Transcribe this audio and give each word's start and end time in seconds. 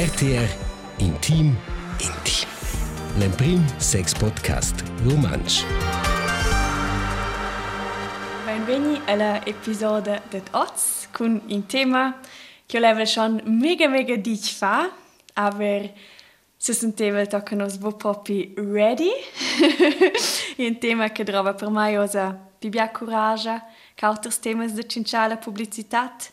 RTR 0.00 0.48
Intim 0.98 1.54
Intim. 1.98 2.48
L'emprim 3.18 3.62
sex 3.78 4.14
podcast 4.14 4.82
romansch. 5.04 5.62
Benveni 8.46 8.98
alla 9.06 9.42
episodio 9.44 10.22
det 10.30 10.48
Oz 10.52 11.06
con 11.12 11.42
un 11.46 11.66
tema 11.66 12.18
che 12.66 12.78
io 12.78 12.82
level 12.82 13.06
schon 13.06 13.42
mega 13.44 13.88
mega 13.88 14.16
dich 14.16 14.54
fa, 14.54 14.90
aber 15.34 15.92
se 16.56 16.72
senteva 16.72 17.26
tocca 17.26 17.54
nos 17.54 17.76
vo 17.76 17.92
popi 17.92 18.54
ready. 18.56 19.12
un 20.56 20.78
tema 20.78 21.10
che 21.10 21.24
trova 21.24 21.52
per 21.52 21.68
mai 21.68 21.98
osa 21.98 22.38
bibia 22.58 22.90
coraggio, 22.90 23.60
che 23.94 24.06
altri 24.06 24.32
temas 24.40 24.72
de 24.72 24.86
cinciala 24.86 25.36
publicitat, 25.36 26.32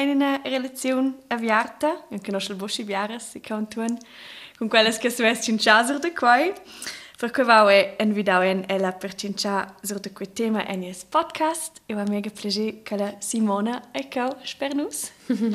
in 0.00 0.08
una 0.08 0.40
relazione 0.42 1.18
avviata, 1.28 2.04
non 2.08 2.20
conosce 2.20 2.52
il 2.52 2.58
bosci 2.58 2.84
biaras, 2.84 3.30
si 3.30 3.40
kan 3.40 3.68
tun, 3.68 3.98
con 4.56 4.68
quelle 4.68 4.90
che 4.96 5.12
in 5.46 5.56
chaser 5.58 5.98
da 5.98 6.12
qua. 6.12 6.38
Per 7.22 7.30
cui 7.30 7.44
vau 7.44 7.68
e 7.68 7.94
invitau 8.00 8.42
en 8.42 8.64
ella 8.66 8.90
per 8.90 9.14
cincia 9.14 9.76
sur 9.80 10.00
de 10.00 10.10
quel 10.10 10.32
tema 10.32 10.66
en 10.66 10.82
es 10.82 11.04
podcast. 11.04 11.80
E 11.86 11.94
va 11.94 12.02
mega 12.02 12.30
piacere 12.30 12.82
che 12.82 12.96
la 12.96 13.14
Simona 13.20 13.80
e 13.94 14.08
cau 14.08 14.34
spernus. 14.42 15.12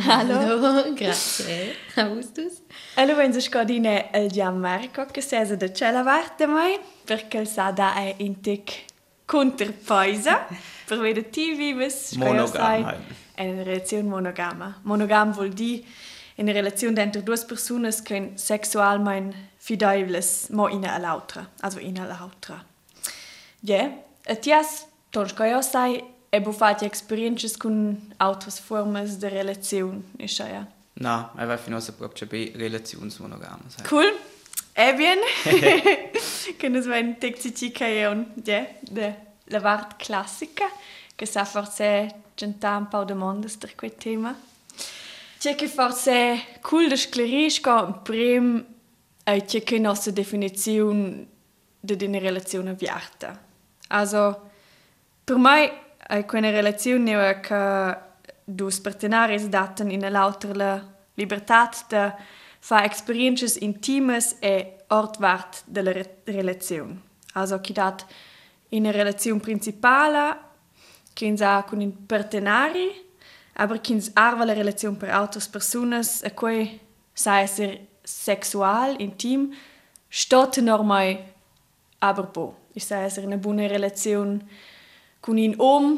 Hallo. 0.08 0.38
Hallo, 0.38 0.93
grazie. 0.93 1.75
Augustus. 1.95 2.61
Allo 2.95 3.15
venzo 3.15 3.41
scodine 3.41 4.09
el 4.13 4.31
Gianmarco 4.31 5.08
che 5.08 5.19
sese 5.19 5.58
de 5.58 5.73
cella 5.73 6.03
varte 6.03 6.45
mai 6.45 6.80
perché 7.03 7.39
il 7.39 7.47
sa 7.47 7.71
da 7.71 7.95
è 7.95 8.15
in 8.19 8.39
tic 8.39 8.85
conterpoisa 9.25 10.47
per 10.85 10.99
vedere 10.99 11.30
ti 11.30 11.53
vives 11.53 12.13
Monogam. 12.13 12.95
In 13.43 13.53
una 13.53 13.63
relazione 13.63 14.07
monogama. 14.07 14.80
Monogam 14.83 15.31
vuol 15.31 15.49
dire 15.49 15.83
in 16.35 16.45
una 16.45 16.53
relazione 16.53 17.02
entre 17.02 17.23
due 17.23 17.38
persone 17.45 17.91
che 18.03 18.31
sexualmente 18.35 19.35
fidables 19.57 20.49
mo 20.49 20.67
ina 20.67 20.93
all'altra, 20.93 21.49
also 21.61 21.80
ina 21.80 22.03
all'altra. 22.03 22.63
Ja, 23.59 23.91
et 24.23 24.45
jas, 24.45 24.85
tons 25.09 25.33
ko 25.33 25.43
jo 25.43 25.61
sai, 25.61 26.03
e 26.30 26.41
bu 26.41 26.52
fati 26.52 26.85
experiences 26.85 27.58
con 27.58 28.13
altres 28.17 28.59
formas 28.59 29.17
de 29.17 29.30
relazione, 29.30 30.02
isha 30.17 30.47
ja. 30.47 30.65
No, 30.99 31.31
è 31.38 31.45
va 31.45 31.58
fino 31.58 31.77
a 31.77 31.81
proprio 31.95 32.27
per 32.27 32.52
relazioni 32.55 33.13
monogame. 33.19 33.63
sai. 33.67 33.85
Cool. 33.85 34.17
E 34.73 34.93
bien. 34.93 35.19
che 36.58 36.69
nos 36.69 36.85
ven 36.85 37.17
texiti 37.17 37.71
che 37.71 37.99
è 37.99 38.08
un, 38.08 38.25
de 38.35 39.15
la 39.45 39.59
vart 39.59 39.95
classica, 39.97 40.69
che 41.17 41.25
sa 41.25 41.45
forse 41.45 42.25
genta 42.35 42.77
un 42.77 42.87
po' 42.87 43.03
de 43.03 43.15
mondes 43.15 43.57
per 43.57 43.73
quel 43.73 43.95
tema. 43.95 44.39
C'è 45.39 45.55
che 45.55 45.67
forse 45.67 46.59
cool 46.61 46.87
de 46.87 46.95
sclerisco 46.95 48.01
prim 48.03 48.63
e 49.23 49.43
c'è 49.43 49.63
che 49.63 49.79
nostra 49.79 50.11
definizione 50.11 51.25
di 51.79 52.05
una 52.05 52.19
relazione 52.19 52.69
aperta. 52.69 53.43
Also, 53.87 54.49
per 55.23 55.37
me 55.37 55.95
è 55.97 56.23
una 56.31 56.52
relazione 56.52 57.39
che 57.39 57.97
due 58.43 58.71
partenari 58.80 59.49
danno 59.49 59.92
in 59.92 60.08
l'altra 60.11 60.53
la 60.53 60.86
libertà 61.15 61.71
di 61.87 61.95
fare 62.59 62.92
esperienze 62.92 63.58
intime 63.61 64.19
e 64.37 64.83
ortwart 64.89 65.63
della 65.65 65.92
re 65.92 66.21
relazione. 66.25 67.02
Also, 67.33 67.59
chi 67.59 67.73
dat 67.73 68.05
in 68.69 68.83
una 68.83 68.92
relazione 68.92 69.39
principale, 69.39 70.45
che 71.17 71.33
ha 71.39 71.64
con 71.64 71.82
i 71.82 71.89
partenari, 71.89 73.05
aber 73.54 73.82
chi 73.82 74.00
arva 74.14 74.45
la 74.45 74.54
relazione 74.54 74.98
per 74.98 75.10
altre 75.10 75.42
persone, 75.50 76.02
e 76.22 76.33
cui 76.36 76.80
sa 77.11 77.39
essere 77.39 77.88
sexual, 78.04 79.00
intim, 79.00 79.52
steht 80.08 80.58
normal 80.58 81.17
aber 82.00 82.28
bo. 82.32 82.55
Ich 82.73 82.86
sage, 82.86 83.08
es 83.08 83.17
ist 83.17 83.23
eine 83.23 83.39
buona 83.39 83.66
relazione 83.66 84.45
con 85.20 85.38
un 85.38 85.55
uomo 85.58 85.98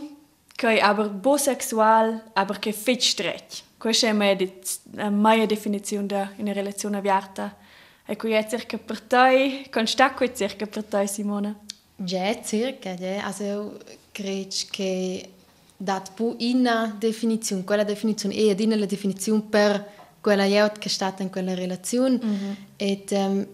che 0.55 0.77
è 0.77 0.79
aber 0.79 1.09
bo 1.09 1.35
sexual, 1.35 2.23
aber 2.33 2.57
che 2.59 2.71
fit 2.71 3.01
stretch. 3.01 3.63
Questa 3.77 4.07
è 4.07 4.47
la 4.93 5.09
mia, 5.09 5.45
definizione 5.45 6.31
di 6.35 6.41
una 6.41 6.53
relazione 6.53 6.97
aperta. 6.97 7.57
E 8.05 8.15
qui 8.15 8.31
è 8.31 8.47
circa 8.47 8.77
per 8.77 9.01
te, 9.01 9.67
con 9.69 9.85
sta 9.85 10.13
qui 10.13 10.33
circa 10.33 10.65
per 10.65 10.85
te, 10.85 11.05
Simona? 11.07 11.53
Ja, 11.97 12.41
circa, 12.41 12.91
ja. 12.91 13.25
Also, 13.25 13.77
io 14.19 14.47
credo 14.47 14.55
che 14.71 15.29
dat 15.77 16.11
pu 16.13 16.35
una 16.39 16.95
definizione, 16.99 17.63
quella 17.63 17.83
definizione 17.83 18.35
è 18.35 18.49
ad 18.49 18.61
la 18.61 18.85
definizione 18.85 19.41
per 19.49 19.97
quella 20.21 20.43
io 20.45 20.69
che 20.77 20.87
è 20.87 20.91
stata 20.91 21.23
in 21.23 21.29
quella 21.29 21.53
relazione. 21.53 22.19
Mm 22.23 22.33
-hmm. 22.33 22.55
E 22.75 23.03
um, 23.11 23.47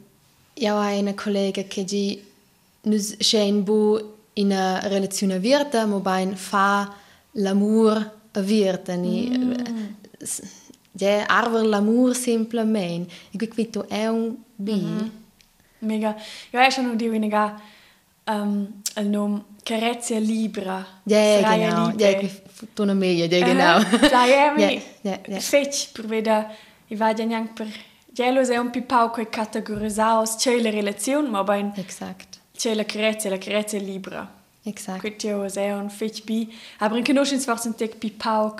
io 0.53 0.75
ho 0.75 0.99
una 0.99 1.13
collega 1.13 1.63
che 1.63 1.83
dice 1.83 2.23
nus 2.81 3.17
schein 3.19 3.63
bu 3.63 4.13
in 4.33 4.47
una 4.47 4.79
relazione 4.87 5.35
aperta, 5.35 5.85
ma 5.85 5.99
ben 5.99 6.35
fa 6.35 6.93
l'amor 7.31 8.11
aperta. 8.31 8.95
Ni, 8.95 9.29
mm. 9.29 9.53
ja, 10.93 11.25
arver 11.27 11.65
l'amor 11.65 12.15
semplicemente. 12.15 13.13
E 13.31 13.47
qui 13.47 13.69
tu 13.69 13.83
è 13.87 14.07
un 14.07 14.35
bi. 14.55 14.73
Mm 14.73 14.97
-hmm. 14.97 15.09
Mega. 15.79 16.15
Io 16.51 16.59
ho 16.59 16.69
schon 16.69 16.95
di 16.95 17.07
weniger 17.07 17.53
um, 18.27 18.81
il 18.95 19.07
nome 19.07 19.43
Carezia 19.63 20.19
Libra. 20.19 20.85
Ja, 21.03 21.41
genau. 21.41 21.91
Ja, 21.97 22.29
tu 22.73 22.83
non 22.85 22.97
meglio, 22.97 23.25
ja, 23.25 23.45
genau. 23.45 23.83
Dai, 24.09 24.29
Ja, 24.29 24.53
ja, 25.01 25.19
ja. 25.27 25.39
Fetch, 25.39 25.91
per 25.91 26.05
vedere, 26.05 26.55
i 26.87 26.95
vado 26.95 27.23
neanche 27.25 27.53
per... 27.53 27.67
Gielo 28.05 28.39
è 28.41 28.57
un 28.57 28.69
pipau 28.69 29.11
che 29.11 29.27
categorizzaus, 29.27 30.35
c'è 30.37 30.61
la 30.61 30.69
relazione, 30.69 31.27
ma 31.27 31.43
ben 31.43 31.73
Exakt. 31.75 32.39
c'è 32.55 32.73
la 32.73 32.85
carezia, 32.85 33.29
la 33.29 33.37
carezia 33.37 33.79
libera. 33.79 34.31
Exakt. 34.63 34.99
Questo 34.99 35.59
è 35.59 35.73
un 35.73 35.89
fetch 35.89 36.23
bi. 36.23 36.51
Aber 36.77 36.97
in 36.97 37.03
conoscenza 37.03 37.51
forse 37.51 37.67
un 37.67 37.75
tec 37.75 37.97
pipau 37.97 38.55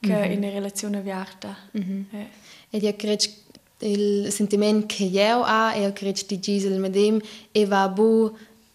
che 0.00 0.12
in 0.26 0.38
una 0.38 0.50
relazione 0.50 0.98
aperta. 0.98 1.56
Eh. 1.72 2.28
Ed 2.70 2.82
io 2.82 2.94
credo 2.94 3.24
il 3.78 4.30
sentimento 4.30 4.86
che 4.86 5.04
io 5.04 5.40
ho, 5.40 5.70
io 5.70 5.92
credo 5.92 6.20
di 6.26 6.38
Gisel 6.38 6.78
medem, 6.78 7.20
e 7.52 7.66
va 7.66 7.88
bu 7.88 8.32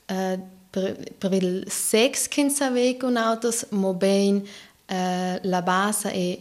uh, 0.07 0.39
per, 0.69 0.97
per 1.17 1.33
il 1.33 1.65
sex 1.67 2.27
che 2.27 2.49
sape 2.49 2.97
con 2.97 3.17
autos, 3.17 3.65
ma 3.69 3.93
ben 3.93 4.35
uh, 4.35 4.43
la 5.41 5.61
base 5.61 6.11
è 6.11 6.37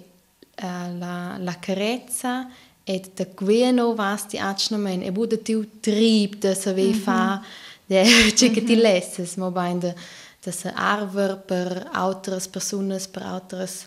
uh, 0.62 0.98
la, 0.98 1.36
la 1.38 1.58
carezza 1.58 2.48
e 2.84 3.02
da 3.14 3.26
gueno 3.34 3.94
vas 3.94 4.26
ti 4.26 4.38
acnomen 4.38 5.02
e 5.02 5.12
bu 5.12 5.26
da 5.26 5.36
tiu 5.36 5.64
trieb 5.80 6.34
da 6.38 6.54
sape 6.54 6.82
mm 6.82 6.92
-hmm. 6.92 7.02
fa 7.02 7.42
de 7.86 8.02
che 8.36 8.50
che 8.50 8.62
ti 8.64 8.76
lesses, 8.76 9.36
ma 9.36 9.50
ben 9.50 9.78
da 9.78 9.94
da 10.42 10.50
se 10.52 10.72
arver 10.74 11.36
per 11.36 11.88
altres 11.92 12.48
personas, 12.48 13.06
per 13.06 13.22
altres 13.22 13.86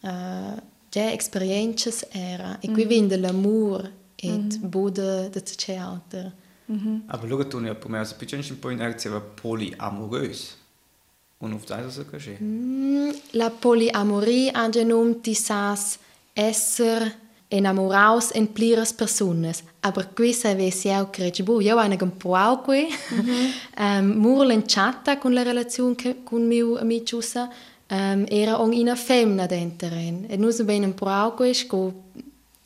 uh, 0.00 0.60
ja, 0.96 1.10
experiences 1.12 2.06
era. 2.10 2.58
E 2.60 2.70
qui 2.70 2.84
mm. 2.84 2.88
vende 2.88 3.16
l'amor 3.16 3.90
e 4.16 4.30
mm. 4.30 4.48
bude 4.60 5.28
da 5.30 5.40
c'è 5.40 5.76
alter. 5.76 6.32
Aber 7.06 7.28
schau, 7.28 7.44
tu 7.44 7.60
nicht, 7.60 7.80
per 7.80 7.94
also 7.94 8.16
bitte 8.18 8.36
ein 8.36 8.60
point 8.60 8.80
er 8.80 9.12
war 9.12 9.20
polyamorös. 9.20 10.56
Und 11.38 11.54
auf 11.54 11.66
das 11.66 11.86
ist 11.86 11.98
es 11.98 12.10
geschehen. 12.10 12.38
Mm, 12.40 13.12
la 13.32 13.50
polyamorie 13.50 14.52
genum 14.72 15.22
ti 15.22 15.34
sas 15.34 15.98
esser 16.34 17.12
enamoraus 17.50 18.30
en 18.32 18.48
pliras 18.48 18.92
personas. 18.92 19.62
Aber 19.82 20.14
qui 20.14 20.32
sai 20.32 20.56
ve 20.56 20.70
si 20.70 20.90
au 20.90 21.06
creci 21.06 21.42
bu, 21.42 21.60
io 21.60 21.78
ana 21.78 21.96
un 22.00 22.10
po 22.10 22.34
au 22.34 22.62
qui. 22.62 22.88
Mm 23.10 23.20
-hmm. 23.20 24.00
um, 24.00 24.06
Murlen 24.18 24.62
chatta 24.66 25.18
con 25.18 25.34
la 25.34 25.42
relazione 25.42 26.24
con 26.24 26.46
mio 26.46 26.78
amiciusa 26.78 27.50
um, 27.88 28.24
era 28.28 28.60
on 28.60 28.72
una 28.72 28.96
femmina 28.96 29.46
denteren. 29.46 30.26
E 30.28 30.36
nus 30.36 30.62
ben 30.62 30.94
po 30.94 31.06
au 31.06 31.34
qui 31.34 31.54
sco 31.54 31.92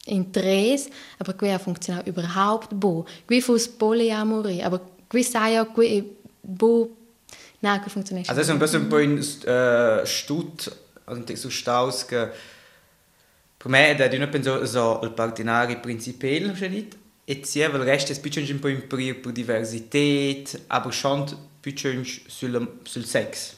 in 0.07 0.31
tres, 0.31 0.89
aber 1.19 1.35
ha 1.53 1.59
funzionato 1.59 2.09
überhaupt 2.09 2.75
bo. 2.75 3.07
Qui 3.27 3.41
fus 3.41 3.69
polyamorie, 3.69 4.63
aber 4.63 4.81
qui 5.09 5.23
sai 5.23 5.59
auch 5.59 5.73
qui 5.73 6.03
bo 6.41 6.97
na 7.61 7.79
qui 7.81 7.91
funziona. 7.91 8.23
Also, 8.27 8.41
ist 8.41 8.51
ein 8.51 8.59
bisschen 8.59 8.89
point 8.89 9.45
äh, 9.45 10.07
Stut, 10.07 10.71
also 11.07 11.37
so 11.37 11.51
Staus, 11.51 12.07
ge, 12.07 12.31
Per 13.61 13.69
me 13.69 13.95
è 13.95 14.09
di 14.09 14.17
non 14.17 14.31
penso 14.31 14.65
so 14.65 15.01
il 15.03 15.11
partenari 15.11 15.77
principale, 15.77 16.51
dit, 16.71 16.97
e 17.27 17.41
sì, 17.45 17.59
il 17.59 17.69
resto 17.69 18.11
è 18.11 18.19
più 18.19 18.31
un 18.41 18.59
po' 18.59 18.69
imparare 18.69 19.15
per 19.17 19.33
diversità, 19.33 20.59
aber 20.69 20.91
schon 20.91 21.27
più 21.61 21.77
sul, 21.77 22.79
sul 22.83 23.05
sex. 23.05 23.57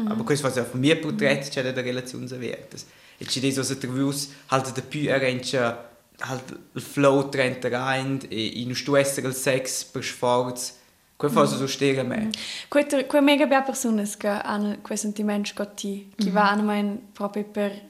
-hmm. 0.00 0.10
Aber 0.10 0.24
questo 0.24 0.48
fa 0.48 0.62
von 0.62 0.80
mir 0.80 1.00
portrait 1.00 1.48
c'è 1.48 1.62
delle 1.62 1.82
relazioni 1.82 2.26
averte. 2.30 2.76
E 3.18 3.24
ci 3.26 3.40
dice 3.40 3.60
che 3.62 3.72
interviews 3.72 4.28
halt 4.46 4.72
da 4.72 4.82
più 4.82 5.10
halt 5.10 6.58
il 6.74 6.82
flow 6.82 7.28
trenta 7.28 7.68
rein 7.68 8.20
e 8.28 8.60
in 8.60 8.74
stu 8.74 8.94
essere 8.94 9.28
il 9.28 9.34
sex 9.34 9.84
per 9.84 10.04
sforzo. 10.04 10.80
Quello 11.16 11.34
fa 11.34 11.46
so 11.46 11.66
stare 11.66 12.02
me. 12.02 12.30
Quelle 12.68 13.06
que 13.06 13.20
mega 13.20 13.46
belle 13.46 13.62
persone 13.62 14.08
che 14.18 14.28
hanno 14.28 14.78
quei 14.82 14.98
sentimenti 14.98 15.52
che 15.54 15.74
ti, 15.74 16.12
che 16.16 16.30
vanno 16.30 16.98
proprio 17.12 17.44
per 17.44 17.80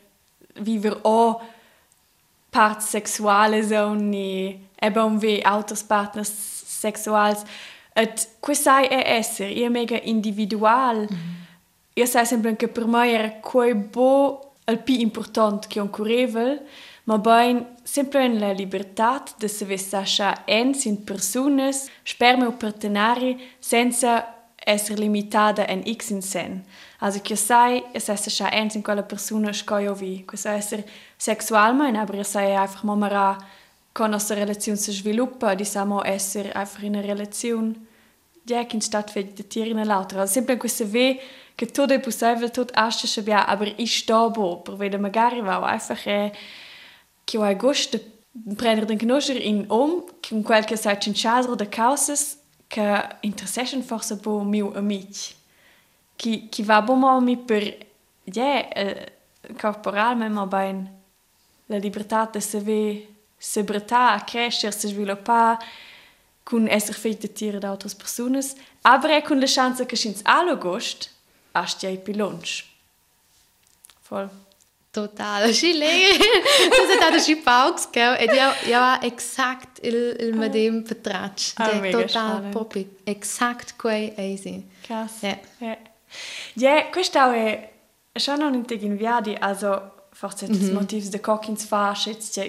vivere 0.61 0.99
o 1.03 1.41
parts 2.51 2.91
sexuales 2.91 3.71
und 3.71 4.13
eben 4.13 5.03
um 5.03 5.19
wie 5.23 5.43
autos 5.43 5.83
partners 5.83 6.31
sexuals 6.67 7.45
et 7.95 8.29
questa 8.41 8.87
è 8.87 9.03
essere 9.07 9.55
è 9.55 9.69
mega 9.69 9.99
individual 10.03 11.07
mm 11.11 11.15
-hmm. 11.15 11.42
Io 11.95 12.07
sai 12.07 12.27
sempre 12.27 12.57
che 12.57 12.69
per 12.69 12.87
me 12.87 13.11
era 13.11 13.31
quei 13.41 13.75
bo 13.75 14.55
il 14.67 14.79
più 14.79 14.95
importante 14.99 15.67
che 15.69 15.81
un 15.81 15.91
curevel 15.91 16.63
ma 17.05 17.19
ben 17.19 17.75
sempre 17.83 18.25
in 18.25 18.39
la 18.39 18.53
libertà 18.53 19.23
de 19.39 19.49
se 19.49 19.65
vesascia 19.65 20.45
ens 20.47 20.85
in 20.85 21.05
personas 21.05 21.89
sperme 22.05 22.47
o 22.47 22.53
partenari 22.53 23.41
senza 23.59 24.45
essere 24.65 25.01
limitata 25.01 25.67
in 25.69 25.83
x 25.97 26.11
in 26.11 26.23
sen 26.23 26.65
Also 27.05 27.21
che 27.21 27.35
sai, 27.35 27.83
es 27.93 28.09
esse 28.09 28.31
scha 28.31 28.49
eins 28.53 28.77
in 28.77 28.83
quella 28.83 29.03
persona 29.03 29.53
scoio 29.53 29.93
vi, 29.93 30.25
questo 30.25 30.51
essere 30.51 30.87
sexualmente, 31.17 31.99
aber 31.99 32.15
io 32.15 32.23
sai 32.23 32.55
einfach 32.55 32.85
mal 32.85 32.97
mal 32.97 33.37
con 33.91 34.11
nostra 34.11 34.37
relazione 34.37 34.79
si 34.79 34.93
sviluppa, 34.93 35.55
diciamo 35.55 36.05
essere 36.05 36.53
einfach 36.53 36.85
in 36.85 36.95
una 36.95 37.01
relazione 37.01 37.75
ja, 38.45 38.65
che 38.67 38.77
in 38.77 38.81
statt 38.81 39.19
di 39.19 39.47
tiere 39.49 39.71
in 39.71 39.85
l'altra. 39.85 40.21
Also 40.21 40.35
sempre 40.35 40.57
questo 40.57 40.89
ve 40.89 41.21
che 41.55 41.67
tutto 41.67 41.93
è 41.93 42.01
possibile, 42.01 42.51
tutto 42.51 42.73
asce 42.75 43.07
schabbia, 43.07 43.47
aber 43.47 43.73
ich 43.77 43.99
sto 43.99 44.31
bo, 44.31 44.61
per 44.61 44.77
vedere 44.77 45.01
magari 45.01 45.41
va 45.41 45.61
einfach 45.67 46.07
eh, 46.07 46.33
che 47.25 47.39
ho 47.39 47.57
gusto 47.57 47.99
prendere 48.57 48.87
den 48.87 48.99
Knoscher 48.99 49.37
in 49.37 49.67
um, 49.69 50.05
con 50.21 50.43
quel 50.43 50.65
che 50.65 50.77
sai 50.77 50.99
in 51.07 51.13
chasro 51.15 51.55
de 51.55 51.69
causas 51.69 52.39
che 52.67 53.17
interessation 53.21 53.83
forse 53.83 54.17
bo 54.17 54.43
mio 54.43 54.73
amici 54.75 55.35
qui, 56.17 56.49
qui 56.49 56.65
va 56.65 56.81
bon 56.81 57.23
mi 57.23 57.37
per 57.37 57.87
yeah, 58.25 58.69
eh, 58.75 59.13
corporalmente 59.59 60.33
ma 60.33 60.47
ben 60.47 60.91
la 61.67 61.77
libertà 61.77 62.29
de 62.33 62.41
se 62.41 62.61
ve 62.61 63.09
se 63.37 63.63
breta 63.63 64.23
crescer 64.25 64.73
se 64.73 64.89
sviluppar 64.89 65.59
con 66.43 66.67
esser 66.69 66.95
fet 66.95 67.21
de 67.21 67.33
tira 67.33 67.59
da 67.59 67.69
altre 67.69 67.95
personas 67.95 68.55
aber 68.83 69.11
è 69.11 69.23
con 69.23 69.39
la 69.39 69.47
chance 69.47 69.85
che 69.85 69.97
schins 69.97 70.21
allo 70.25 70.57
gost 71.53 71.65
ast 71.65 71.83
ja 71.83 71.97
pilonch 71.97 72.65
voll 74.09 74.31
Total, 74.93 75.53
și 75.53 75.67
lei. 75.67 76.03
Să 76.71 76.87
se 76.91 76.99
dată 77.01 77.23
și 77.23 77.35
pauks, 77.35 77.85
că 77.85 77.99
e 77.99 78.25
eu 78.25 78.73
eu 78.73 78.81
exact 79.01 79.85
il 79.85 80.17
il 80.21 80.35
medem 80.35 80.83
vertrac. 80.83 81.33
Ah, 81.55 81.89
total 81.91 82.47
proprio 82.51 82.85
exact 83.05 83.71
quei 83.71 84.13
easy. 84.17 84.65
Krass. 84.87 85.13
Ja. 85.61 85.79
Ja, 86.55 86.89
questo 86.91 87.19
è 87.19 87.71
schon 88.13 88.39
non 88.39 88.55
integin 88.55 88.97
viadi, 88.97 89.37
also 89.41 89.93
forse 90.11 90.47
mm 90.47 90.55
-hmm. 90.55 90.59
des 90.59 90.71
motivs 90.71 91.09
de 91.09 91.19
cockins 91.19 91.65
fas, 91.65 92.05
jetzt 92.05 92.37
ja. 92.37 92.45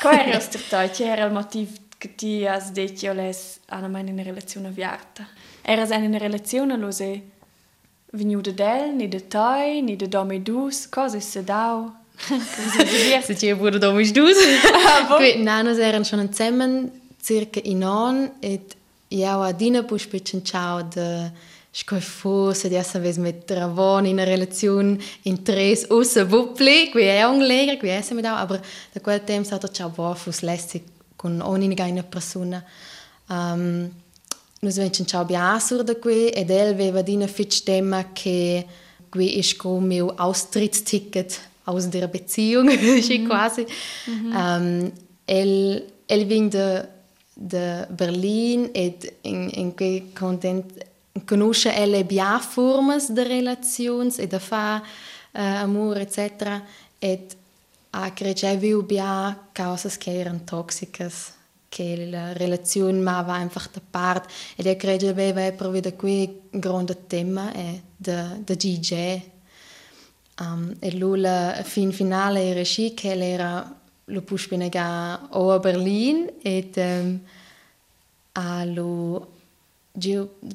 Qual 0.00 0.18
era 0.18 0.38
ster 0.38 0.60
toi, 0.68 0.90
c'era 0.90 1.24
il 1.24 1.32
motiv 1.32 1.68
che 1.98 2.14
ti 2.14 2.46
has 2.46 2.70
detto 2.70 3.12
les 3.12 3.58
ana 3.68 3.88
mai 3.88 4.08
in 4.08 4.22
relazione 4.22 4.68
aviarta. 4.68 5.26
Era 5.62 5.96
in 5.96 6.04
una 6.04 6.18
relazione 6.18 6.76
lo 6.76 6.90
se 6.90 7.22
veniu 8.10 8.40
de 8.40 8.54
del, 8.54 8.94
ni 8.96 9.08
de 9.08 9.20
toi, 9.28 9.80
ni 9.82 9.96
de 9.96 10.08
domi 10.08 10.42
dus, 10.42 10.86
cosa 10.86 11.20
se 11.20 11.44
dau. 11.44 11.92
Se 13.22 13.34
ci 13.34 13.52
wurde 13.54 13.78
domi 13.78 14.10
dus. 14.12 14.36
Qui 15.18 15.42
nanos 15.42 15.78
eran 15.78 16.04
schon 16.04 16.28
zusammen 16.28 16.90
circa 17.22 17.60
in 17.62 17.84
on 17.84 18.30
et 18.40 18.76
ja 19.08 19.40
adina 19.42 19.82
pus 19.82 20.06
pecen 20.06 20.42
ciao 20.44 20.82
de 20.82 21.30
Sco 21.72 22.00
forse 22.00 22.68
di 22.68 22.74
essere 22.74 23.12
mit 23.18 23.48
Ravon 23.48 24.04
in 24.04 24.18
einer 24.18 24.26
Relation 24.26 24.98
in 25.22 25.44
tres 25.44 25.88
außer 25.88 26.28
Wuppli, 26.28 26.90
qui 26.90 27.02
è 27.02 27.22
un 27.22 27.40
lega, 27.42 27.76
qui 27.76 27.88
è 27.88 28.02
mi 28.10 28.22
da, 28.22 28.38
aber 28.38 28.60
da 28.92 29.00
quel 29.00 29.22
tempo 29.22 29.44
stato 29.44 29.68
ciao 29.68 29.92
Wafus 29.94 30.40
lässig 30.40 30.82
con 31.14 31.40
ogni 31.40 31.72
eine 31.78 32.02
persona. 32.02 32.64
Um, 33.28 33.88
Nus 34.60 34.76
vencen 34.76 35.06
ciao 35.06 35.24
biasur 35.24 35.82
da 35.84 35.94
qui 35.96 36.28
ed 36.36 36.50
el 36.50 36.74
aveva 36.74 37.00
dina 37.02 37.26
fitch 37.26 37.62
tema 37.64 38.12
che 38.12 38.66
qui 39.10 39.38
ist 39.38 39.56
come 39.56 39.86
mio 39.86 40.12
Austrittsticket 40.16 41.40
aus 41.64 41.88
der 41.88 42.08
Beziehung, 42.08 42.68
mm 42.68 43.26
quasi. 43.26 43.64
Mm 44.06 44.12
-hmm. 44.12 44.32
um, 44.36 44.92
el 45.24 45.84
el 46.06 46.26
vin 46.26 46.50
de 46.50 46.88
de 47.34 47.86
Berlin 47.96 48.68
ed 48.72 49.12
in 49.22 49.50
in 49.50 49.74
quei 49.74 50.12
content 50.12 50.64
conosce 51.24 51.86
le 51.86 52.04
biaformas 52.04 53.06
de 53.06 53.22
relazions 53.22 54.18
e 54.18 54.26
da 54.26 54.38
fa 54.38 54.82
uh, 55.32 55.62
amor 55.62 55.96
etc. 55.96 56.18
Et 56.98 57.36
a 57.90 58.10
crece 58.10 58.56
viu 58.56 58.82
bia 58.82 59.38
causas 59.52 59.96
che 59.96 60.20
erano 60.20 60.40
toxicas 60.44 61.39
che 61.70 62.06
la 62.06 62.32
relazione 62.32 62.98
ma 62.98 63.22
va 63.22 63.36
einfach 63.36 63.70
da 63.70 63.80
part. 63.80 64.28
Ed 64.56 64.66
io 64.66 64.76
credo 64.76 65.08
aveva 65.08 65.50
proprio 65.52 65.80
da 65.80 65.92
qui 65.92 66.40
un 66.50 66.58
grande 66.58 67.06
tema 67.06 67.52
è 67.52 67.80
da, 67.96 68.36
da 68.44 68.54
DJ 68.54 69.20
um, 70.40 70.74
e 70.80 70.96
lui 70.96 71.20
la 71.20 71.62
fin 71.62 71.92
finale 71.92 72.48
era 72.48 72.64
sì 72.64 72.92
che 72.92 73.12
era 73.14 73.72
lo 74.06 74.22
puspinega 74.22 75.28
o 75.30 75.52
a 75.52 75.58
Berlin 75.60 76.28
ed 76.42 76.76
um, 76.76 77.20
a 78.32 78.64
lo 78.64 79.28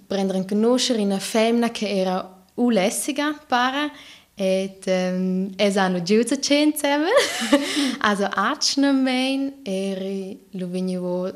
prendere 0.05 0.37
in 0.39 0.47
conoscere 0.47 1.01
una 1.01 1.19
femmina 1.19 1.69
che 1.71 1.87
era 1.87 2.43
ulessiga 2.55 3.33
para 3.47 3.89
et 4.37 4.85
um, 4.87 5.51
es 5.57 5.77
hanno 5.77 6.01
giu 6.03 6.23
zu 6.23 6.35
insieme 6.51 7.09
also 8.01 8.25
acna 8.25 8.91
mein 8.91 9.53
eri 9.63 10.37
lo 10.51 10.67
venivo 10.67 11.31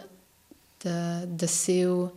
da 0.83 1.25
da 1.25 1.47
seu 1.47 2.11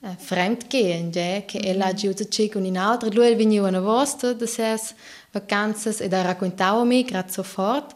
uh, 0.00 0.16
fremdgehen 0.16 1.12
ja 1.12 1.42
che 1.44 1.58
mm. 1.58 1.68
ella 1.68 1.92
giu 1.92 2.12
zu 2.14 2.24
ci 2.28 2.48
con 2.48 2.64
in 2.64 2.78
altra 2.78 3.10
lui 3.12 3.34
venivo 3.34 3.66
una 3.66 3.80
vostra 3.80 4.32
da 4.32 4.46
ses 4.46 4.94
vacanzas 5.32 6.00
e 6.00 6.08
da 6.08 6.22
raccontavo 6.22 6.84
mi 6.84 7.04
grazie 7.04 7.42
sofort 7.42 7.92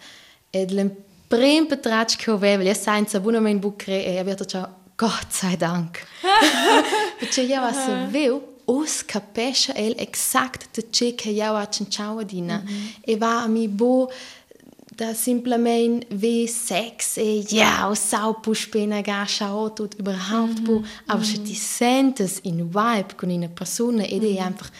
ed 0.50 0.72
l'em 0.72 0.94
prim 1.28 1.66
petrach 1.66 2.16
che 2.16 2.30
aveva 2.30 2.62
ja 2.62 2.74
senza 2.74 3.18
buona 3.18 3.40
mein 3.40 3.58
bucre 3.58 4.04
e 4.04 4.18
aveva 4.18 4.44
ciao 4.44 4.84
Gott 4.96 5.30
sei 5.30 5.56
Dank. 5.56 6.02
Perché 7.18 7.42
io 7.42 7.72
sapevo 7.72 8.55
os 8.66 9.02
capisce 9.02 9.72
el 9.74 9.94
exact 9.98 10.74
de 10.74 10.82
ce 10.90 11.14
che 11.14 11.30
io 11.30 11.54
ha 11.56 11.68
cinciao 11.68 12.22
dina. 12.22 12.62
Mm 12.62 12.66
-hmm. 12.66 13.10
E 13.10 13.16
va 13.16 13.42
a 13.42 13.48
mi 13.48 13.68
bo 13.68 14.10
da 14.96 15.14
simplement 15.14 16.04
wie 16.08 16.46
Sex 16.48 17.16
e 17.16 17.44
ja, 17.48 17.94
sau 17.94 18.40
puspena 18.40 19.00
ga 19.02 19.26
schau 19.26 19.72
tut 19.72 19.94
überhaupt 19.98 20.62
bo, 20.62 20.82
aber 21.06 21.24
mm 21.24 21.32
-hmm. 21.32 21.44
die 21.44 21.54
sentes 21.54 22.38
in 22.42 22.68
vibe 22.70 23.14
con 23.16 23.30
una 23.30 23.48
persona 23.48 24.02
ed 24.02 24.24
è 24.24 24.38
einfach 24.38 24.70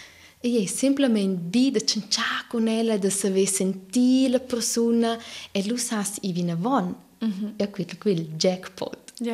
e 0.40 0.62
è 0.62 0.66
simplement 0.66 1.38
bi 1.38 1.70
de 1.70 1.84
cincia 1.84 2.44
con 2.48 2.68
ella 2.68 2.98
de 2.98 3.10
se 3.10 3.30
ve 3.30 3.46
senti 3.46 4.28
la 4.28 4.38
persona 4.38 5.18
e 5.52 5.62
lu 5.66 5.76
sas 5.76 6.18
i 6.20 6.32
vina 6.32 6.54
von. 6.54 6.94
Mm 7.24 7.32
-hmm. 7.32 7.52
E 7.56 7.70
quel 7.70 7.98
quel 7.98 8.26
jackpot. 8.36 9.06
Ja, 9.18 9.32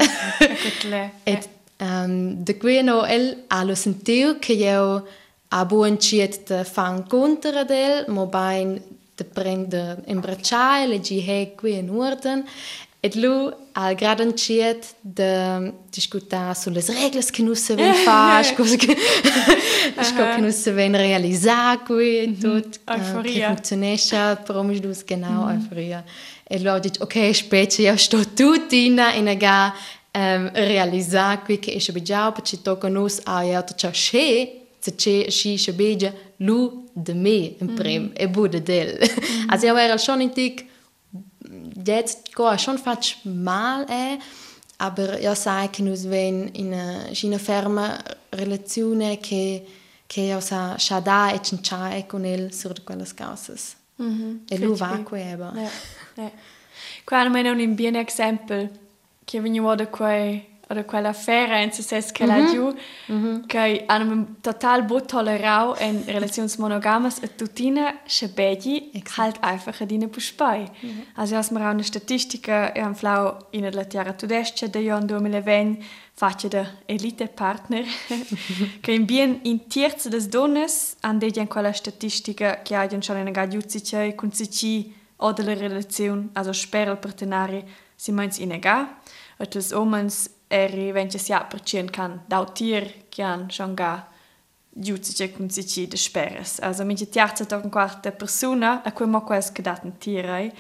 é 1.25 1.32
Et 1.32 1.49
um, 1.82 2.44
de 2.44 2.56
queno 2.56 3.04
el 3.04 3.44
allo 3.48 3.74
sentiu 3.74 4.38
che 4.38 4.52
io 4.52 5.04
a 5.48 5.64
buon 5.64 5.98
ciet 5.98 6.48
de 6.48 6.64
fan 6.64 7.06
contra 7.06 7.64
del, 7.64 8.04
mo 8.08 8.26
bain 8.26 8.80
de 9.14 9.24
prende 9.24 10.02
imbracciare, 10.06 10.86
le 10.86 11.00
gi 11.00 11.18
he 11.20 11.54
qui 11.54 11.76
in 11.76 11.90
orden, 11.90 12.44
et 13.00 13.14
lu 13.16 13.50
al 13.72 13.94
graden 13.94 14.32
ciet 14.36 14.94
de 15.00 15.72
discutar 15.90 16.56
sulle 16.56 16.80
regole 16.86 17.24
che 17.30 17.42
non 17.42 17.56
si 17.56 17.74
ven 17.74 17.94
fa, 17.94 18.42
scusa 18.42 18.76
che 18.76 18.96
che 20.34 20.40
non 20.40 20.52
si 20.52 20.70
ven 20.70 20.96
realizzare 20.96 21.80
qui 21.84 22.38
e. 22.38 22.80
Euforia. 22.86 23.48
Che 23.48 23.54
funzionesce, 23.54 24.38
però 24.44 24.62
mi 24.62 24.80
genau, 25.04 25.50
euforia. 25.50 26.04
E 26.44 26.56
allora 26.56 26.78
dice, 26.78 27.02
ok, 27.02 27.34
specie 27.34 27.82
io 27.82 27.96
sto 27.96 28.24
tutta 28.32 28.74
in 28.74 29.02
in 29.16 29.34
ga 29.36 29.74
um, 30.12 30.50
realizzare 30.52 31.42
qui 31.42 31.59
che 31.59 31.73
è 31.73 32.02
già 32.02 32.33
perché 32.33 32.61
tocca 32.62 32.88
nos 32.88 33.21
a 33.25 33.42
io 33.42 33.64
to 33.64 33.75
ciò 33.75 33.90
che 33.90 34.66
se 34.78 34.95
c'è 34.95 35.31
si 35.31 35.57
si 35.57 35.73
beja 35.73 36.12
lu 36.38 36.88
de 36.92 37.14
me 37.14 37.54
in 37.59 37.75
prim 37.75 38.02
mm. 38.02 38.12
e 38.14 38.28
bude 38.28 38.62
del. 38.62 38.99
Mm. 38.99 39.49
Also 39.49 39.66
io 39.66 39.76
era 39.76 39.97
schon 39.97 40.21
in 40.21 40.33
tic 40.33 40.66
jetzt 41.85 42.33
go 42.35 42.57
schon 42.57 42.78
fast 42.78 43.25
mal 43.25 43.85
è 43.85 44.19
aber 44.78 45.21
io 45.21 45.35
sai 45.35 45.71
che 45.71 45.83
nus 45.83 46.04
ven 46.04 46.50
in 46.54 46.73
una 47.23 47.38
ferma 47.38 48.02
relazione 48.31 49.19
che 49.19 49.64
che 50.07 50.21
io 50.21 50.40
sa 50.40 50.76
shada 50.76 51.33
e 51.33 51.40
cinciae 51.40 52.07
con 52.07 52.25
el 52.25 52.52
sur 52.52 52.83
quelle 52.85 53.07
causas 53.14 53.76
mm 54.02 54.11
-hmm. 54.11 54.38
e 54.49 54.59
lu 54.59 54.75
va 54.75 55.00
queba 55.04 55.52
ja, 55.54 55.71
ja. 56.16 56.31
Qua 57.04 57.25
non 57.25 57.37
è 57.37 57.50
un 57.50 57.75
bien 57.75 57.97
esempio 57.97 58.71
che 59.25 59.41
veniva 59.41 59.75
da 59.75 59.87
quei 59.87 60.50
oder 60.73 60.85
quella 60.87 61.12
fera 61.12 61.61
in 61.61 61.71
se 61.71 61.83
ses 61.83 62.12
che 62.12 62.25
la 62.26 62.38
mhm. 62.38 62.52
giù 62.52 62.75
mhm. 63.07 63.47
che 63.47 63.85
hanno 63.87 64.37
total 64.41 64.85
bo 64.85 65.00
tolerau 65.00 65.75
in 65.81 66.02
relazioni 66.07 66.50
monogamas 66.59 67.19
e 67.21 67.35
tutina 67.35 68.00
schabegi 68.07 68.91
halt 69.17 69.38
einfach 69.43 69.81
a 69.81 69.85
dine 69.85 70.09
puspai 70.09 70.71
mhm. 70.81 71.07
also 71.14 71.37
as 71.37 71.50
mar 71.50 71.75
una 71.75 71.83
statistica 71.83 72.73
e 72.73 72.81
an 72.81 72.95
flau 72.95 73.37
in 73.50 73.69
la 73.71 73.85
terra 73.85 74.12
tudesce 74.12 74.71
de 74.71 74.81
jon 74.81 75.05
2020 75.07 75.85
faccia 76.14 76.49
da 76.49 76.67
elite 76.87 77.29
partner 77.29 77.85
che 78.81 78.93
in 78.93 79.05
bien 79.05 79.41
in 79.43 79.67
terza 79.69 80.09
des 80.09 80.29
donnes 80.29 80.97
an 81.00 81.19
de 81.19 81.31
in 81.35 81.49
quella 81.49 81.73
statistica 81.73 82.62
che 82.62 82.75
ha 82.75 82.88
schon 83.00 83.19
in 83.19 83.33
ga 83.33 83.47
giuzice 83.47 84.14
con 84.14 84.33
sici 84.33 84.95
o 85.17 85.33
delle 85.33 85.55
relazioni 85.55 86.31
also 86.33 86.52
sperre 86.52 86.93
il 86.93 86.99
partenari 86.99 87.64
si 87.95 88.11
meins 88.11 88.38
in 88.38 88.52
ega 88.52 89.00
et 89.42 89.50
des 89.50 89.72
omens 89.72 90.30
eri 90.49 90.92
wenn 90.94 91.08
es 91.08 91.28
ja 91.28 91.40
percien 91.50 91.90
kann 91.90 92.20
dautir 92.28 92.87
kian 93.11 93.50
schon 93.50 93.76
ga 93.76 94.06
giudice 94.75 95.28
con 95.34 95.50
si 95.50 95.87
de 95.87 95.96
speres 95.96 96.61
also 96.61 96.84
mi 96.84 96.94
tiarza 96.94 97.44
to 97.44 97.61
quarta 97.70 98.11
persona 98.11 98.82
a 98.84 98.90
cui 98.92 99.06
mo 99.06 99.20
quas 99.20 99.50
gedaten 99.50 99.92
tirai. 99.99 100.52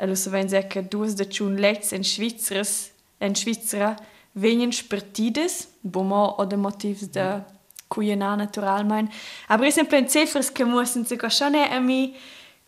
Allo 0.00 0.14
so 0.14 0.30
wenn 0.30 0.48
se 0.48 0.62
che 0.68 0.82
dus 0.82 1.14
de 1.14 1.24
chun 1.24 1.56
lets 1.56 1.92
en 1.92 2.04
schwitzers 2.04 2.90
en 3.20 3.34
schwitzer 3.34 3.96
venien 4.32 4.72
spertides 4.72 5.68
bomo 5.80 6.34
o 6.38 6.44
de 6.44 6.56
motivs 6.56 7.10
de 7.10 7.42
cuiena 7.88 8.36
natural 8.36 8.84
mein. 8.84 9.10
Aber 9.48 9.66
esempio 9.66 9.98
en 9.98 10.08
cifras 10.08 10.50
che 10.52 10.64
mussen 10.64 11.06
se 11.06 11.16
co 11.16 11.28
schon 11.28 11.54
a 11.54 11.80
mi 11.80 12.14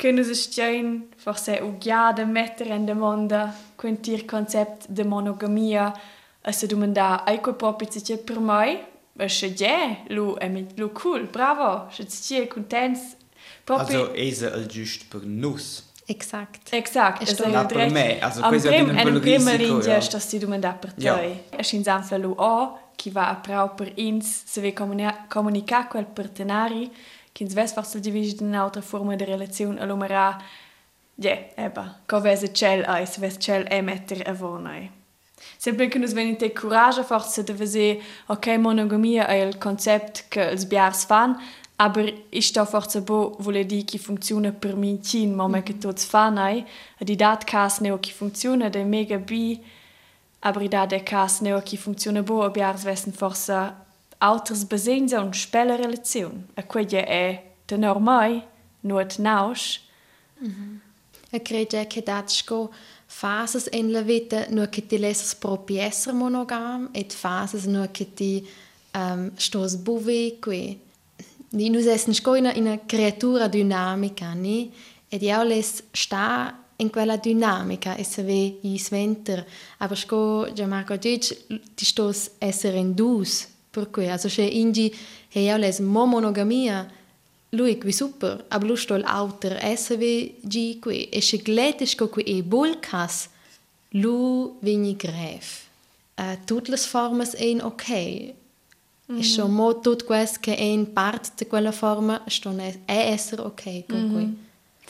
Kënne 0.01 0.23
se 0.25 0.35
stein 0.35 0.95
for 1.21 1.37
se 1.37 1.59
ugiade 1.61 2.25
metter 2.25 2.71
en 2.73 2.87
de 2.89 2.95
Monda 2.97 3.43
kunt 3.77 4.01
Dir 4.07 4.25
Konzept 4.27 4.87
de 4.89 5.05
Monogamia 5.05 5.91
as 6.43 6.59
se 6.59 6.67
dummen 6.67 6.95
da 6.97 7.23
eikopoppizitje 7.29 8.17
per 8.25 8.41
mei? 8.41 8.79
Ech 9.21 9.43
je 9.43 9.77
lo 10.09 10.37
emit 10.41 10.79
lo 10.79 10.89
cool, 10.89 11.27
bravo, 11.33 11.91
je 11.93 12.47
contents. 12.49 13.01
Also 13.69 14.15
ese 14.15 14.51
al 14.53 14.67
just 14.67 15.11
per 15.11 15.21
nuss. 15.25 15.85
Exakt. 16.07 16.73
Exakt. 16.73 17.21
dats 19.87 20.29
si 20.29 20.39
dummen 20.39 20.61
da 20.61 20.73
per 20.73 20.93
toi. 20.93 21.41
Echin 21.51 21.85
sanfel 21.85 22.21
lo 22.21 22.35
a, 22.39 22.79
ki 22.97 23.11
va 23.11 23.29
a 23.31 23.37
prau 23.37 23.75
per 23.77 23.93
ins, 23.97 24.43
se 24.47 24.61
ve 24.61 24.73
comunica 25.29 25.87
quel 25.89 26.05
partenari, 26.05 26.91
che 27.33 27.43
ins 27.43 27.55
ves 27.55 27.73
forse 27.73 28.01
divisi 28.01 28.37
in 28.41 28.49
un'altra 28.49 28.81
forma 28.81 29.15
di 29.17 29.25
relazione 29.25 29.81
all'umera 29.81 30.37
ja, 31.15 31.39
eba, 31.55 32.01
co 32.07 32.21
vese 32.21 32.53
cel 32.53 32.85
ai, 32.85 33.07
se 33.07 33.21
ves 33.21 33.37
cel 33.39 33.67
e 33.69 33.81
metter 33.83 34.29
a 34.29 34.33
vonai. 34.33 34.91
Sempre 35.57 35.89
che 35.89 35.99
nos 35.99 36.13
venite 36.13 36.53
coraggio 36.53 37.03
forse 37.03 37.43
de 37.45 37.53
vese 37.53 38.01
ok 38.27 38.47
monogamia 38.59 39.27
è 39.27 39.43
il 39.43 39.59
concept 39.59 40.29
che 40.29 40.51
els 40.51 40.65
biars 40.67 41.05
fan, 41.05 41.39
aber 41.77 42.13
ich 42.31 42.47
sto 42.47 42.65
forse 42.65 43.01
bo 43.01 43.37
vuole 43.39 43.65
di 43.65 43.85
che 43.85 43.99
funziona 43.99 44.53
per 44.53 44.77
mi 44.77 45.03
cin 45.03 45.35
mo 45.35 45.49
che 45.63 45.79
tots 45.79 46.05
fan 46.05 46.37
ai, 46.37 46.65
e 46.99 47.05
di 47.05 47.17
dat 47.17 47.45
cas 47.45 47.81
neo 47.81 47.99
che 47.99 48.13
funziona 48.13 48.69
de 48.69 48.85
mega 48.85 49.19
bi, 49.19 49.63
aber 50.41 50.69
da 50.69 50.87
de 50.87 51.03
cas 51.03 51.41
neo 51.41 51.61
che 51.63 51.77
funziona 51.77 52.23
bo 52.23 52.43
a 52.43 52.51
biars 52.51 52.83
vessen 52.83 53.13
forse 53.13 53.89
alters 54.21 54.65
besenza 54.65 55.21
un 55.21 55.33
spelle 55.33 55.77
relazione. 55.77 56.47
E 56.55 56.67
quella 56.67 57.05
è 57.05 57.53
de 57.67 57.77
normai, 57.77 58.43
nuot 58.81 59.19
naus. 59.19 59.81
Mm 60.43 60.49
-hmm. 60.49 60.79
E 61.31 61.43
credo 61.43 61.87
che 61.87 62.03
dat 62.03 62.31
sco 62.31 62.71
fases 63.07 63.69
en 63.73 63.91
la 63.91 64.03
vita 64.03 64.47
nur 64.51 64.69
che 64.69 64.87
ti 64.87 64.99
lesas 64.99 65.35
propi 65.35 65.79
esser 65.79 66.15
monogam 66.15 66.89
et 66.93 67.13
fases 67.13 67.67
nur 67.67 67.91
che 67.91 68.15
ti 68.15 68.47
um, 68.95 69.31
stos 69.37 69.75
buve 69.75 70.39
qui 70.41 70.79
ni 71.51 71.69
nus 71.71 71.87
essen 71.87 72.15
sco 72.15 72.37
in 72.37 72.51
una 72.55 72.79
creatura 72.87 73.49
dinamica 73.49 74.33
ni 74.33 74.73
ed 75.09 75.23
io 75.23 75.43
les 75.43 75.83
sta 75.93 76.57
in 76.77 76.91
quella 76.91 77.17
dinamica 77.17 77.97
e 77.97 78.05
se 78.05 78.23
ve 78.23 78.59
i 78.63 78.79
sventer 78.79 79.45
aber 79.79 79.97
sco 79.97 80.47
ja 80.55 80.67
Marco 80.67 80.97
dic 80.97 81.47
ti 81.75 81.85
stos 81.85 82.31
esser 82.39 82.75
in 82.75 82.95
dus 82.95 83.49
per 83.71 83.91
cui 83.91 84.09
also 84.09 84.29
che 84.29 84.43
ingi 84.43 84.95
he 85.33 85.41
io 85.41 85.57
les 85.57 85.79
mo 85.79 86.07
monogamia 86.07 86.91
lui 87.51 87.79
qui 87.79 87.93
super, 87.93 88.45
aber 88.49 88.67
lu 88.67 88.77
stol 88.77 89.03
auter 89.05 89.59
SWG 89.77 90.79
qui 90.81 91.09
e 91.09 91.21
se 91.21 91.39
gletes 91.39 91.95
co 91.95 92.09
qui 92.09 92.23
e 92.23 92.43
bulkas 92.43 93.29
lu 93.91 94.57
vini 94.61 94.95
gref. 94.97 95.69
Uh, 96.17 96.37
tut 96.45 96.69
las 96.69 96.87
formas 96.87 97.35
ein 97.35 97.61
ok. 97.61 97.89
Mm. 99.11 99.19
E 99.19 99.25
so 99.25 99.49
mo 99.49 99.81
tut 99.81 100.05
quest 100.05 100.41
che 100.41 100.55
ein 100.55 100.93
part 100.93 101.35
de 101.39 101.47
quella 101.47 101.73
forma 101.73 102.23
sto 102.27 102.55
è 102.57 102.79
esser 102.87 103.41
ok 103.41 103.87
con 103.89 104.05
mm. 104.05 104.13
qui. 104.13 104.37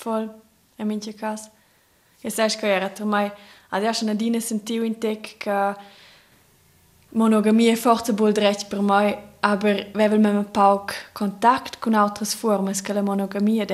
Voll. 0.03 0.31
E 0.77 0.85
mince 0.85 1.15
cas. 1.15 1.49
E 2.21 2.31
sai 2.31 2.51
che 2.51 2.67
era 2.67 2.91
tra 2.91 3.07
mai 3.07 3.31
adesso 3.71 4.05
una 4.05 4.15
dina 4.15 4.41
sentiu 4.41 4.83
in 4.83 4.99
tec 4.99 5.37
che 5.39 5.75
monogamia 7.13 7.77
forse 7.77 8.13
bol 8.13 8.33
direct 8.33 8.69
per 8.69 8.83
mai 8.83 9.19
aber 9.41 9.87
wenn 9.95 10.21
man 10.21 10.37
mit 10.37 10.53
Pauk 10.53 10.93
Kontakt 11.13 11.81
con 11.81 11.95
altres 11.95 12.35
formas 12.35 12.83
che 12.83 12.93
la 12.93 13.03
monogamia 13.03 13.65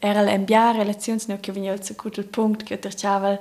era 0.00 0.22
l'embia 0.22 0.72
relazions 0.72 1.26
no 1.26 1.38
che 1.40 1.52
veniva 1.52 1.82
zu 1.82 1.94
gut 1.94 2.18
il 2.18 2.24
punkt 2.24 2.62
che 2.64 2.78
terciavel 2.78 3.38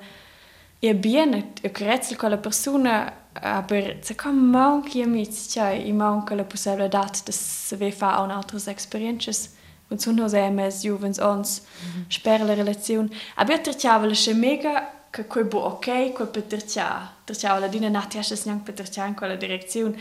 e 0.79 0.95
bien 0.95 1.51
e 1.61 1.71
crezzel 1.71 2.17
con 2.17 2.29
la 2.29 2.37
persona 2.37 3.13
aber 3.33 3.97
se 4.01 4.15
com 4.15 4.35
manchi 4.35 5.01
amici 5.01 5.49
cioè 5.49 5.71
i 5.71 5.91
manca 5.91 6.35
la 6.35 6.43
possibilità 6.43 7.09
de 7.25 7.31
se 7.31 7.75
ve 7.75 7.91
fa 7.91 8.21
un 8.21 8.31
altres 8.31 8.67
experiences 8.67 9.49
und 9.89 9.99
so 9.99 10.11
no 10.11 10.25
MS 10.25 10.83
juvens 10.83 11.19
ons 11.19 11.61
mm 11.61 11.87
-hmm. 11.87 12.05
sper 12.07 12.41
la 12.45 12.53
relazione 12.53 13.09
aber 13.35 13.59
terciavel 13.59 14.11
è 14.11 14.33
mega 14.33 14.94
kako 15.15 15.43
bo 15.43 15.59
ok, 15.69 15.87
ko 16.17 16.25
petrča. 16.25 16.87
Trčala 17.25 17.63
ladina, 17.65 17.89
natja 17.89 18.23
še 18.23 18.35
snjak 18.35 18.65
petrčan, 18.67 19.15
ko 19.15 19.25
je 19.25 19.37
direkcijon, 19.39 19.95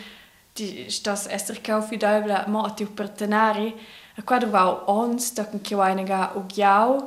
ti 0.54 0.86
što 0.90 1.14
s 1.16 1.30
Ester 1.30 1.60
Kaufi 1.62 1.96
dojbla, 1.96 2.44
mo 2.48 2.66
ti 2.76 2.84
v 2.84 2.94
partenari, 2.96 3.72
a 4.18 4.22
kvadroval 4.22 4.84
on, 4.90 5.18
stokken 5.20 5.62
kjevajnega 5.62 6.32
ugjav, 6.38 6.98